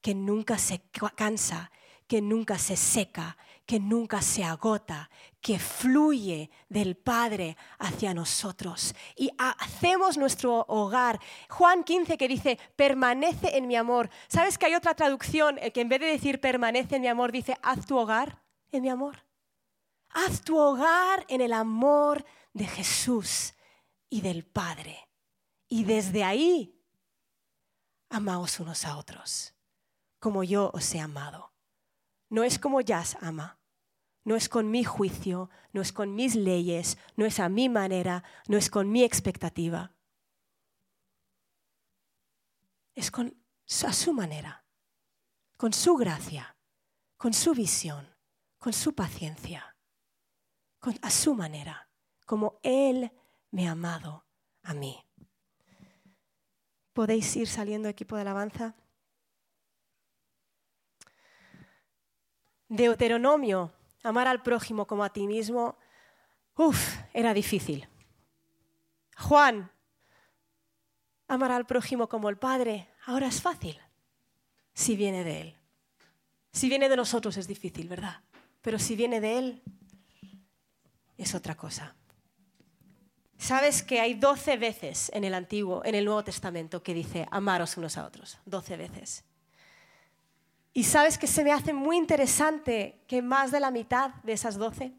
Que 0.00 0.14
nunca 0.14 0.56
se 0.56 0.80
cansa, 1.14 1.70
que 2.06 2.22
nunca 2.22 2.56
se 2.56 2.76
seca, 2.76 3.36
que 3.66 3.80
nunca 3.80 4.22
se 4.22 4.44
agota, 4.44 5.10
que 5.40 5.58
fluye 5.58 6.50
del 6.68 6.96
Padre 6.96 7.56
hacia 7.78 8.14
nosotros. 8.14 8.94
Y 9.16 9.30
hacemos 9.36 10.16
nuestro 10.16 10.64
hogar. 10.68 11.20
Juan 11.50 11.82
15 11.82 12.16
que 12.16 12.28
dice, 12.28 12.58
permanece 12.76 13.56
en 13.56 13.66
mi 13.66 13.74
amor. 13.74 14.08
¿Sabes 14.28 14.56
que 14.56 14.66
hay 14.66 14.76
otra 14.76 14.94
traducción 14.94 15.58
eh, 15.58 15.72
que 15.72 15.80
en 15.80 15.88
vez 15.88 16.00
de 16.00 16.06
decir 16.06 16.40
permanece 16.40 16.96
en 16.96 17.02
mi 17.02 17.08
amor, 17.08 17.32
dice, 17.32 17.58
haz 17.62 17.84
tu 17.86 17.98
hogar 17.98 18.40
en 18.70 18.82
mi 18.82 18.88
amor? 18.88 19.24
Haz 20.10 20.42
tu 20.42 20.56
hogar 20.56 21.26
en 21.28 21.40
el 21.40 21.52
amor 21.52 22.24
de 22.52 22.66
Jesús 22.66 23.54
y 24.08 24.20
del 24.20 24.46
Padre. 24.46 25.08
Y 25.68 25.84
desde 25.84 26.22
ahí, 26.22 26.80
amaos 28.08 28.60
unos 28.60 28.84
a 28.84 28.96
otros, 28.96 29.54
como 30.20 30.44
yo 30.44 30.70
os 30.72 30.94
he 30.94 31.00
amado. 31.00 31.55
No 32.28 32.44
es 32.44 32.58
como 32.58 32.80
Jazz 32.80 33.16
ama, 33.20 33.58
no 34.24 34.36
es 34.36 34.48
con 34.48 34.70
mi 34.70 34.84
juicio, 34.84 35.50
no 35.72 35.80
es 35.80 35.92
con 35.92 36.14
mis 36.14 36.34
leyes, 36.34 36.98
no 37.16 37.24
es 37.24 37.38
a 37.38 37.48
mi 37.48 37.68
manera, 37.68 38.24
no 38.48 38.56
es 38.56 38.70
con 38.70 38.90
mi 38.90 39.04
expectativa. 39.04 39.92
Es 42.94 43.10
con, 43.10 43.36
a 43.86 43.92
su 43.92 44.12
manera, 44.12 44.64
con 45.56 45.72
su 45.72 45.96
gracia, 45.96 46.56
con 47.16 47.32
su 47.32 47.54
visión, 47.54 48.14
con 48.58 48.72
su 48.72 48.94
paciencia, 48.94 49.76
con, 50.80 50.94
a 51.02 51.10
su 51.10 51.34
manera 51.34 51.86
como 52.26 52.58
Él 52.62 53.10
me 53.52 53.68
ha 53.68 53.70
amado 53.70 54.26
a 54.62 54.74
mí. 54.74 55.02
¿Podéis 56.92 57.34
ir 57.36 57.46
saliendo 57.46 57.88
equipo 57.88 58.16
de 58.16 58.22
alabanza? 58.22 58.74
Deuteronomio, 62.68 63.72
amar 64.02 64.28
al 64.28 64.42
prójimo 64.42 64.86
como 64.86 65.04
a 65.04 65.12
ti 65.12 65.26
mismo, 65.26 65.76
uff, 66.56 66.98
era 67.12 67.34
difícil. 67.34 67.88
Juan, 69.16 69.70
amar 71.28 71.52
al 71.52 71.66
prójimo 71.66 72.08
como 72.08 72.28
el 72.28 72.38
Padre, 72.38 72.88
ahora 73.06 73.28
es 73.28 73.40
fácil, 73.40 73.78
si 74.74 74.96
viene 74.96 75.24
de 75.24 75.40
Él. 75.40 75.56
Si 76.52 76.68
viene 76.68 76.88
de 76.88 76.96
nosotros 76.96 77.36
es 77.36 77.46
difícil, 77.46 77.88
¿verdad? 77.88 78.20
Pero 78.62 78.78
si 78.78 78.96
viene 78.96 79.20
de 79.20 79.38
Él, 79.38 79.62
es 81.16 81.34
otra 81.34 81.54
cosa. 81.56 81.94
Sabes 83.38 83.82
que 83.82 84.00
hay 84.00 84.14
doce 84.14 84.56
veces 84.56 85.10
en 85.14 85.24
el 85.24 85.34
Antiguo, 85.34 85.84
en 85.84 85.94
el 85.94 86.04
Nuevo 86.04 86.24
Testamento, 86.24 86.82
que 86.82 86.94
dice 86.94 87.26
amaros 87.30 87.76
unos 87.76 87.98
a 87.98 88.06
otros. 88.06 88.38
Doce 88.46 88.76
veces. 88.76 89.24
Y 90.76 90.84
sabes 90.84 91.16
que 91.16 91.26
se 91.26 91.42
me 91.42 91.52
hace 91.52 91.72
muy 91.72 91.96
interesante 91.96 93.02
que 93.06 93.22
más 93.22 93.50
de 93.50 93.60
la 93.60 93.70
mitad 93.70 94.10
de 94.24 94.34
esas 94.34 94.58
doce, 94.58 94.92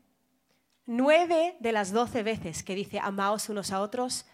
nueve 0.88 1.56
de 1.60 1.72
las 1.72 1.92
doce 1.92 2.24
veces 2.24 2.63
que 2.63 2.74
dice 2.74 3.00
amaos 3.00 3.48
unos 3.48 3.72
a 3.72 3.82
otros, 3.82 4.26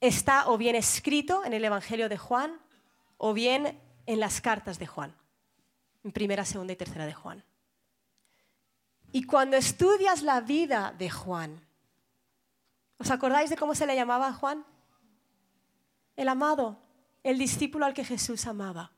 está 0.00 0.48
o 0.48 0.58
bien 0.58 0.74
escrito 0.74 1.44
en 1.44 1.52
el 1.52 1.64
Evangelio 1.64 2.08
de 2.08 2.18
Juan 2.18 2.58
o 3.18 3.34
bien 3.34 3.80
en 4.06 4.18
las 4.18 4.40
cartas 4.40 4.80
de 4.80 4.88
Juan, 4.88 5.14
en 6.02 6.10
primera, 6.10 6.44
segunda 6.44 6.72
y 6.72 6.76
tercera 6.76 7.06
de 7.06 7.14
Juan. 7.14 7.44
Y 9.12 9.26
cuando 9.26 9.56
estudias 9.56 10.22
la 10.22 10.40
vida 10.40 10.92
de 10.98 11.08
Juan, 11.08 11.64
¿Os 12.98 13.12
acordáis 13.12 13.48
de 13.48 13.56
cómo 13.56 13.76
se 13.76 13.86
le 13.86 13.94
llamaba 13.94 14.32
Juan? 14.32 14.64
El 16.16 16.28
amado, 16.28 16.78
el 17.22 17.38
discípulo 17.38 17.86
al 17.86 17.94
que 17.94 18.04
Jesús 18.04 18.44
amaba. 18.48 18.90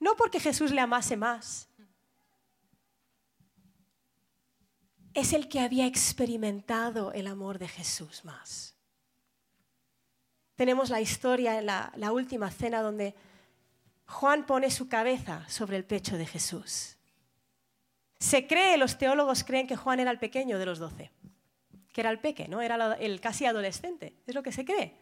No 0.00 0.14
porque 0.16 0.40
Jesús 0.40 0.70
le 0.70 0.80
amase 0.80 1.16
más. 1.16 1.68
Es 5.14 5.32
el 5.32 5.48
que 5.48 5.60
había 5.60 5.86
experimentado 5.86 7.12
el 7.12 7.26
amor 7.26 7.58
de 7.58 7.68
Jesús 7.68 8.24
más. 8.24 8.76
Tenemos 10.54 10.90
la 10.90 11.00
historia 11.00 11.58
en 11.58 11.66
la, 11.66 12.12
última 12.12 12.50
cena 12.50 12.82
donde 12.82 13.14
Juan 14.06 14.46
pone 14.46 14.70
su 14.70 14.88
cabeza 14.88 15.48
sobre 15.48 15.76
el 15.76 15.84
pecho 15.84 16.16
de 16.16 16.26
Jesús. 16.26 16.96
Se 18.20 18.46
cree, 18.46 18.76
los 18.76 18.98
teólogos 18.98 19.44
creen 19.44 19.66
que 19.66 19.76
Juan 19.76 20.00
era 20.00 20.10
el 20.10 20.18
pequeño 20.18 20.58
de 20.58 20.66
los 20.66 20.78
doce 20.78 21.12
que 21.98 22.02
era 22.02 22.10
el 22.10 22.20
peque, 22.20 22.46
¿no? 22.46 22.60
Era 22.60 22.94
el 22.94 23.20
casi 23.20 23.44
adolescente, 23.44 24.14
es 24.24 24.32
lo 24.32 24.40
que 24.40 24.52
se 24.52 24.64
cree. 24.64 24.94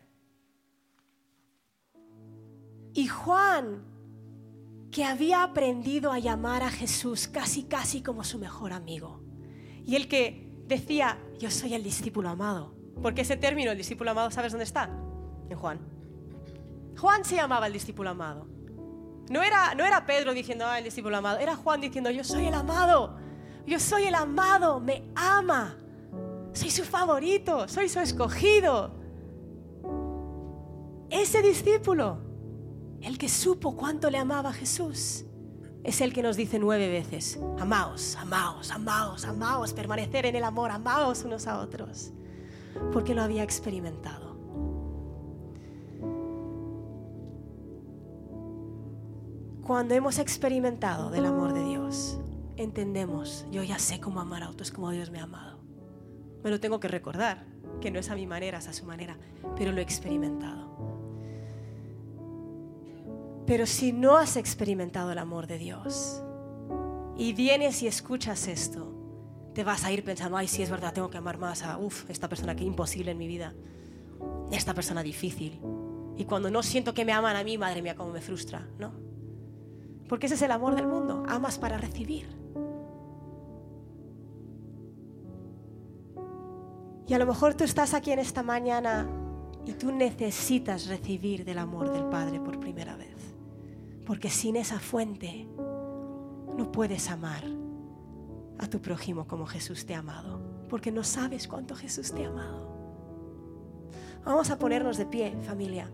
Y 2.94 3.06
Juan 3.06 3.84
que 4.96 5.04
había 5.04 5.42
aprendido 5.42 6.10
a 6.10 6.18
llamar 6.18 6.62
a 6.62 6.70
Jesús 6.70 7.28
casi, 7.28 7.64
casi 7.64 8.00
como 8.00 8.24
su 8.24 8.38
mejor 8.38 8.72
amigo. 8.72 9.20
Y 9.84 9.94
el 9.94 10.08
que 10.08 10.50
decía, 10.66 11.18
yo 11.38 11.50
soy 11.50 11.74
el 11.74 11.82
discípulo 11.82 12.30
amado. 12.30 12.74
Porque 13.02 13.20
ese 13.20 13.36
término, 13.36 13.72
el 13.72 13.76
discípulo 13.76 14.12
amado, 14.12 14.30
¿sabes 14.30 14.52
dónde 14.52 14.64
está? 14.64 14.84
En 15.50 15.58
Juan. 15.58 15.80
Juan 16.98 17.26
se 17.26 17.36
llamaba 17.36 17.66
el 17.66 17.74
discípulo 17.74 18.08
amado. 18.08 18.48
No 19.28 19.42
era, 19.42 19.74
no 19.74 19.84
era 19.84 20.06
Pedro 20.06 20.32
diciendo, 20.32 20.64
ah, 20.66 20.78
el 20.78 20.84
discípulo 20.84 21.18
amado. 21.18 21.40
Era 21.40 21.56
Juan 21.56 21.82
diciendo, 21.82 22.10
yo 22.10 22.24
soy 22.24 22.46
el 22.46 22.54
amado. 22.54 23.18
Yo 23.66 23.78
soy 23.78 24.04
el 24.04 24.14
amado. 24.14 24.80
Me 24.80 25.10
ama. 25.14 25.76
Soy 26.54 26.70
su 26.70 26.84
favorito. 26.84 27.68
Soy 27.68 27.90
su 27.90 28.00
escogido. 28.00 28.94
Ese 31.10 31.42
discípulo, 31.42 32.16
el 33.06 33.18
que 33.18 33.28
supo 33.28 33.76
cuánto 33.76 34.10
le 34.10 34.18
amaba 34.18 34.52
Jesús, 34.52 35.24
es 35.84 36.00
el 36.00 36.12
que 36.12 36.24
nos 36.24 36.36
dice 36.36 36.58
nueve 36.58 36.88
veces, 36.88 37.38
amaos, 37.56 38.16
amaos, 38.16 38.72
amaos, 38.72 39.24
amaos, 39.24 39.72
permanecer 39.72 40.26
en 40.26 40.34
el 40.34 40.42
amor, 40.42 40.72
amaos 40.72 41.22
unos 41.22 41.46
a 41.46 41.60
otros, 41.60 42.10
porque 42.92 43.14
lo 43.14 43.22
había 43.22 43.44
experimentado. 43.44 44.34
Cuando 49.64 49.94
hemos 49.94 50.18
experimentado 50.18 51.10
del 51.10 51.26
amor 51.26 51.52
de 51.52 51.62
Dios, 51.62 52.18
entendemos, 52.56 53.46
yo 53.52 53.62
ya 53.62 53.78
sé 53.78 54.00
cómo 54.00 54.18
amar 54.18 54.42
a 54.42 54.50
otros 54.50 54.72
como 54.72 54.90
Dios 54.90 55.12
me 55.12 55.20
ha 55.20 55.24
amado. 55.24 55.60
Me 56.42 56.50
lo 56.50 56.58
tengo 56.58 56.80
que 56.80 56.88
recordar, 56.88 57.46
que 57.80 57.92
no 57.92 58.00
es 58.00 58.10
a 58.10 58.16
mi 58.16 58.26
manera, 58.26 58.58
es 58.58 58.66
a 58.66 58.72
su 58.72 58.84
manera, 58.84 59.16
pero 59.56 59.70
lo 59.70 59.78
he 59.78 59.82
experimentado. 59.82 60.95
Pero 63.46 63.64
si 63.66 63.92
no 63.92 64.16
has 64.16 64.36
experimentado 64.36 65.12
el 65.12 65.18
amor 65.18 65.46
de 65.46 65.58
Dios 65.58 66.22
y 67.16 67.32
vienes 67.32 67.82
y 67.82 67.86
escuchas 67.86 68.48
esto, 68.48 68.92
te 69.54 69.64
vas 69.64 69.84
a 69.84 69.92
ir 69.92 70.04
pensando, 70.04 70.36
ay, 70.36 70.48
sí 70.48 70.62
es 70.62 70.70
verdad, 70.70 70.92
tengo 70.92 71.08
que 71.08 71.18
amar 71.18 71.38
más 71.38 71.62
a, 71.62 71.78
uff, 71.78 72.10
esta 72.10 72.28
persona 72.28 72.56
que 72.56 72.64
imposible 72.64 73.12
en 73.12 73.18
mi 73.18 73.28
vida, 73.28 73.54
esta 74.50 74.74
persona 74.74 75.02
difícil. 75.02 75.60
Y 76.16 76.24
cuando 76.24 76.50
no 76.50 76.62
siento 76.62 76.92
que 76.92 77.04
me 77.04 77.12
aman 77.12 77.36
a 77.36 77.44
mí, 77.44 77.56
madre 77.56 77.82
mía, 77.82 77.94
cómo 77.94 78.12
me 78.12 78.20
frustra, 78.20 78.66
¿no? 78.78 78.92
Porque 80.08 80.26
ese 80.26 80.34
es 80.34 80.42
el 80.42 80.50
amor 80.50 80.74
del 80.74 80.86
mundo, 80.86 81.24
amas 81.28 81.58
para 81.58 81.78
recibir. 81.78 82.26
Y 87.08 87.14
a 87.14 87.18
lo 87.18 87.26
mejor 87.26 87.54
tú 87.54 87.64
estás 87.64 87.94
aquí 87.94 88.10
en 88.10 88.18
esta 88.18 88.42
mañana 88.42 89.08
y 89.64 89.72
tú 89.72 89.92
necesitas 89.92 90.86
recibir 90.86 91.44
del 91.44 91.58
amor 91.58 91.92
del 91.92 92.04
Padre 92.04 92.40
por 92.40 92.58
primera 92.58 92.96
vez. 92.96 93.15
Porque 94.06 94.30
sin 94.30 94.56
esa 94.56 94.78
fuente 94.78 95.46
no 96.56 96.72
puedes 96.72 97.10
amar 97.10 97.44
a 98.58 98.66
tu 98.68 98.80
prójimo 98.80 99.26
como 99.26 99.46
Jesús 99.46 99.84
te 99.84 99.94
ha 99.94 99.98
amado. 99.98 100.40
Porque 100.70 100.90
no 100.90 101.04
sabes 101.04 101.46
cuánto 101.46 101.74
Jesús 101.74 102.12
te 102.12 102.24
ha 102.24 102.28
amado. 102.28 102.74
Vamos 104.24 104.50
a 104.50 104.58
ponernos 104.58 104.96
de 104.96 105.06
pie, 105.06 105.36
familia. 105.42 105.88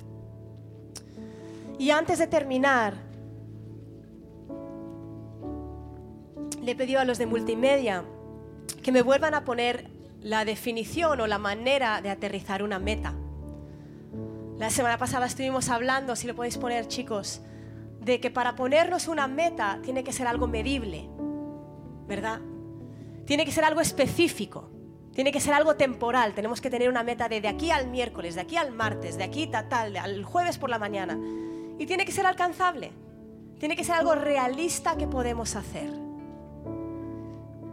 Y 1.78 1.90
antes 1.90 2.18
de 2.18 2.26
terminar, 2.26 2.94
le 6.62 6.72
he 6.72 6.96
a 6.96 7.04
los 7.04 7.18
de 7.18 7.26
multimedia 7.26 8.04
que 8.82 8.92
me 8.92 9.02
vuelvan 9.02 9.34
a 9.34 9.44
poner 9.44 9.90
la 10.20 10.44
definición 10.44 11.20
o 11.20 11.26
la 11.26 11.38
manera 11.38 12.00
de 12.00 12.10
aterrizar 12.10 12.62
una 12.62 12.78
meta. 12.78 13.14
La 14.58 14.70
semana 14.70 14.96
pasada 14.96 15.26
estuvimos 15.26 15.68
hablando, 15.68 16.14
si 16.14 16.28
lo 16.28 16.36
podéis 16.36 16.58
poner 16.58 16.86
chicos, 16.86 17.42
de 18.04 18.20
que 18.20 18.30
para 18.30 18.56
ponernos 18.56 19.06
una 19.06 19.28
meta 19.28 19.78
tiene 19.82 20.02
que 20.02 20.12
ser 20.12 20.26
algo 20.26 20.48
medible, 20.48 21.08
¿verdad? 22.06 22.40
Tiene 23.24 23.44
que 23.44 23.52
ser 23.52 23.64
algo 23.64 23.80
específico, 23.80 24.70
tiene 25.14 25.30
que 25.30 25.40
ser 25.40 25.54
algo 25.54 25.76
temporal. 25.76 26.34
Tenemos 26.34 26.60
que 26.60 26.68
tener 26.68 26.88
una 26.88 27.04
meta 27.04 27.28
de 27.28 27.40
de 27.40 27.48
aquí 27.48 27.70
al 27.70 27.86
miércoles, 27.86 28.34
de 28.34 28.40
aquí 28.40 28.56
al 28.56 28.72
martes, 28.72 29.16
de 29.16 29.24
aquí 29.24 29.48
a 29.54 29.68
tal, 29.68 29.96
al 29.96 30.24
jueves 30.24 30.58
por 30.58 30.68
la 30.68 30.78
mañana. 30.78 31.16
Y 31.78 31.86
tiene 31.86 32.04
que 32.04 32.12
ser 32.12 32.26
alcanzable, 32.26 32.92
tiene 33.58 33.76
que 33.76 33.84
ser 33.84 33.94
algo 33.94 34.14
realista 34.16 34.96
que 34.96 35.06
podemos 35.06 35.54
hacer. 35.54 35.90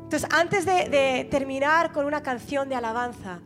Entonces, 0.04 0.30
antes 0.32 0.66
de, 0.66 0.90
de 0.90 1.28
terminar 1.30 1.92
con 1.92 2.06
una 2.06 2.22
canción 2.22 2.70
de 2.70 2.76
alabanza, 2.76 3.40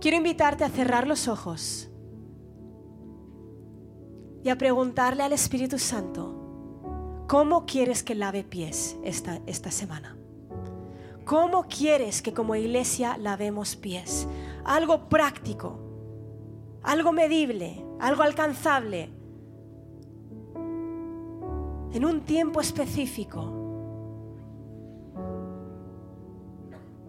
quiero 0.00 0.16
invitarte 0.16 0.64
a 0.64 0.68
cerrar 0.68 1.06
los 1.06 1.28
ojos 1.28 1.90
y 4.46 4.48
a 4.48 4.56
preguntarle 4.56 5.24
al 5.24 5.32
Espíritu 5.32 5.76
Santo, 5.76 7.24
¿cómo 7.26 7.66
quieres 7.66 8.04
que 8.04 8.14
lave 8.14 8.44
pies 8.44 8.96
esta, 9.02 9.40
esta 9.44 9.72
semana? 9.72 10.16
¿Cómo 11.24 11.64
quieres 11.64 12.22
que 12.22 12.32
como 12.32 12.54
iglesia 12.54 13.18
lavemos 13.18 13.74
pies? 13.74 14.28
Algo 14.64 15.08
práctico, 15.08 15.80
algo 16.84 17.10
medible, 17.10 17.84
algo 17.98 18.22
alcanzable, 18.22 19.10
en 21.92 22.04
un 22.04 22.20
tiempo 22.20 22.60
específico. 22.60 23.52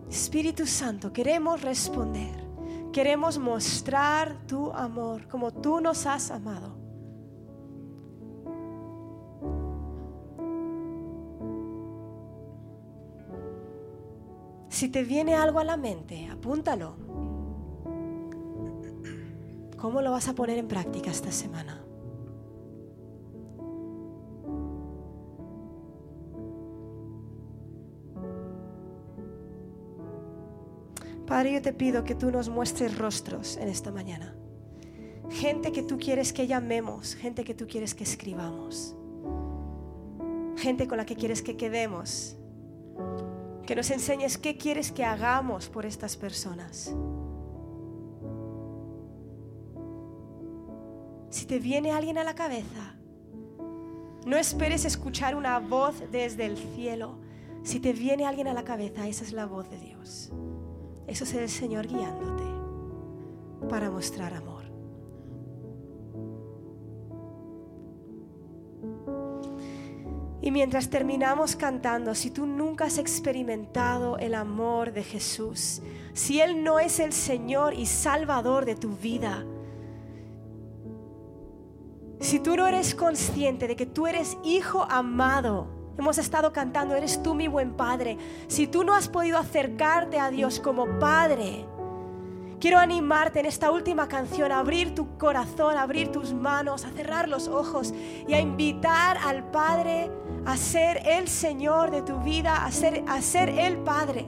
Espíritu 0.10 0.66
Santo, 0.66 1.14
queremos 1.14 1.62
responder, 1.62 2.34
queremos 2.92 3.38
mostrar 3.38 4.48
tu 4.48 4.72
amor 4.72 5.28
como 5.28 5.54
tú 5.54 5.80
nos 5.80 6.08
has 6.08 6.32
amado. 6.32 6.87
Si 14.78 14.90
te 14.90 15.04
viene 15.04 15.34
algo 15.34 15.58
a 15.58 15.64
la 15.64 15.76
mente, 15.76 16.28
apúntalo. 16.28 16.96
¿Cómo 19.76 20.04
lo 20.04 20.12
vas 20.12 20.28
a 20.28 20.36
poner 20.36 20.60
en 20.60 20.68
práctica 20.68 21.10
esta 21.10 21.32
semana? 21.32 21.84
Padre, 31.26 31.54
yo 31.54 31.62
te 31.64 31.74
pido 31.74 32.04
que 32.04 32.14
tú 32.14 32.30
nos 32.30 32.48
muestres 32.50 33.00
rostros 33.00 33.58
en 33.58 33.70
esta 33.70 33.92
mañana. 33.92 34.36
Gente 35.32 35.72
que 35.72 35.82
tú 35.82 35.98
quieres 35.98 36.34
que 36.34 36.46
llamemos, 36.46 37.16
gente 37.16 37.44
que 37.44 37.56
tú 37.56 37.66
quieres 37.66 37.96
que 37.96 38.04
escribamos, 38.04 38.96
gente 40.56 40.88
con 40.88 40.98
la 40.98 41.08
que 41.08 41.16
quieres 41.16 41.42
que 41.42 41.58
quedemos 41.58 42.38
que 43.68 43.76
nos 43.76 43.92
enseñes 43.92 44.38
qué 44.38 44.58
quieres 44.58 44.94
que 44.94 45.04
hagamos 45.04 45.68
por 45.68 45.86
estas 45.86 46.16
personas. 46.16 46.96
Si 51.30 51.46
te 51.46 51.60
viene 51.60 51.92
alguien 51.92 52.18
a 52.18 52.24
la 52.24 52.34
cabeza, 52.34 52.96
no 54.26 54.38
esperes 54.38 54.86
escuchar 54.86 55.36
una 55.36 55.60
voz 55.60 56.02
desde 56.12 56.46
el 56.46 56.58
cielo. 56.58 57.20
Si 57.64 57.82
te 57.82 57.92
viene 57.92 58.26
alguien 58.26 58.48
a 58.48 58.54
la 58.54 58.64
cabeza, 58.64 59.06
esa 59.06 59.26
es 59.26 59.34
la 59.34 59.46
voz 59.46 59.70
de 59.70 59.80
Dios. 59.80 60.32
Eso 61.06 61.26
es 61.26 61.34
el 61.34 61.50
Señor 61.50 61.88
guiándote 61.88 62.44
para 63.70 63.92
mostrar 63.92 64.34
amor. 64.34 64.57
Y 70.48 70.52
mientras 70.52 70.90
terminamos 70.90 71.58
cantando, 71.58 72.16
si 72.16 72.32
tú 72.32 72.46
nunca 72.46 72.86
has 72.86 73.00
experimentado 73.00 74.18
el 74.18 74.34
amor 74.34 74.94
de 74.94 75.04
Jesús, 75.04 75.82
si 76.14 76.40
Él 76.40 76.64
no 76.64 76.80
es 76.80 77.02
el 77.02 77.12
Señor 77.12 77.74
y 77.74 77.86
Salvador 77.86 78.64
de 78.64 78.76
tu 78.76 78.96
vida, 78.96 79.44
si 82.22 82.40
tú 82.40 82.56
no 82.56 82.66
eres 82.66 82.96
consciente 82.96 83.68
de 83.68 83.76
que 83.76 83.86
tú 83.86 84.08
eres 84.08 84.38
hijo 84.42 84.88
amado, 84.90 85.68
hemos 85.98 86.18
estado 86.18 86.54
cantando, 86.54 86.96
eres 86.96 87.22
tú 87.22 87.36
mi 87.36 87.50
buen 87.50 87.74
Padre, 87.74 88.18
si 88.48 88.68
tú 88.68 88.86
no 88.86 88.96
has 88.96 89.10
podido 89.10 89.38
acercarte 89.40 90.18
a 90.18 90.32
Dios 90.32 90.62
como 90.62 90.98
Padre, 90.98 91.66
Quiero 92.60 92.80
animarte 92.80 93.40
en 93.40 93.46
esta 93.46 93.70
última 93.70 94.08
canción 94.08 94.52
a 94.52 94.58
abrir 94.58 94.96
tu 94.96 95.16
corazón, 95.20 95.78
a 95.78 95.84
abrir 95.84 96.12
tus 96.12 96.34
manos, 96.34 96.86
a 96.86 96.90
cerrar 96.90 97.30
los 97.30 97.48
ojos 97.48 97.94
y 98.28 98.34
a 98.34 98.40
invitar 98.40 99.20
al 99.24 99.52
Padre 99.52 100.10
a 100.48 100.56
ser 100.56 101.02
el 101.06 101.28
Señor 101.28 101.92
de 101.92 102.02
tu 102.04 102.20
vida, 102.20 102.66
a 102.66 102.72
ser, 102.72 103.50
el 103.50 103.78
Padre. 103.80 104.26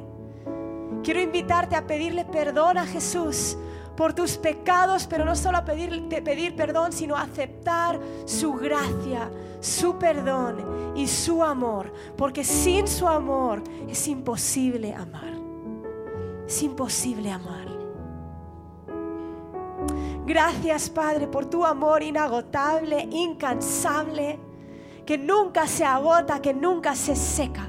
Quiero 1.01 1.21
invitarte 1.21 1.77
a 1.77 1.87
pedirle 1.87 2.25
perdón 2.25 2.77
a 2.77 2.85
Jesús 2.85 3.57
por 3.95 4.13
tus 4.13 4.35
pecados, 4.37 5.07
pero 5.07 5.23
no 5.23 5.33
solo 5.33 5.59
a 5.59 5.63
pedir, 5.63 6.09
pedir 6.09 6.57
perdón, 6.57 6.91
sino 6.91 7.15
a 7.15 7.21
aceptar 7.21 7.97
su 8.25 8.51
gracia, 8.51 9.31
su 9.61 9.97
perdón 9.97 10.93
y 10.93 11.07
su 11.07 11.41
amor, 11.41 11.93
porque 12.17 12.43
sin 12.43 12.89
su 12.89 13.07
amor 13.07 13.63
es 13.87 14.05
imposible 14.09 14.93
amar. 14.93 15.33
Es 16.45 16.61
imposible 16.61 17.31
amar. 17.31 17.65
Gracias, 20.25 20.89
Padre, 20.89 21.27
por 21.27 21.45
tu 21.45 21.65
amor 21.65 22.03
inagotable, 22.03 23.07
incansable. 23.09 24.48
Que 25.09 25.17
nunca 25.17 25.65
se 25.65 25.83
agota, 25.83 26.39
que 26.39 26.53
nunca 26.53 26.93
se 26.93 27.15
seca. 27.15 27.67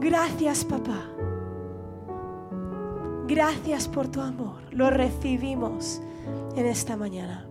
Gracias, 0.00 0.64
papá. 0.64 1.04
Gracias 3.26 3.86
por 3.86 4.08
tu 4.08 4.22
amor. 4.22 4.62
Lo 4.70 4.88
recibimos 4.88 6.00
en 6.56 6.64
esta 6.64 6.96
mañana. 6.96 7.49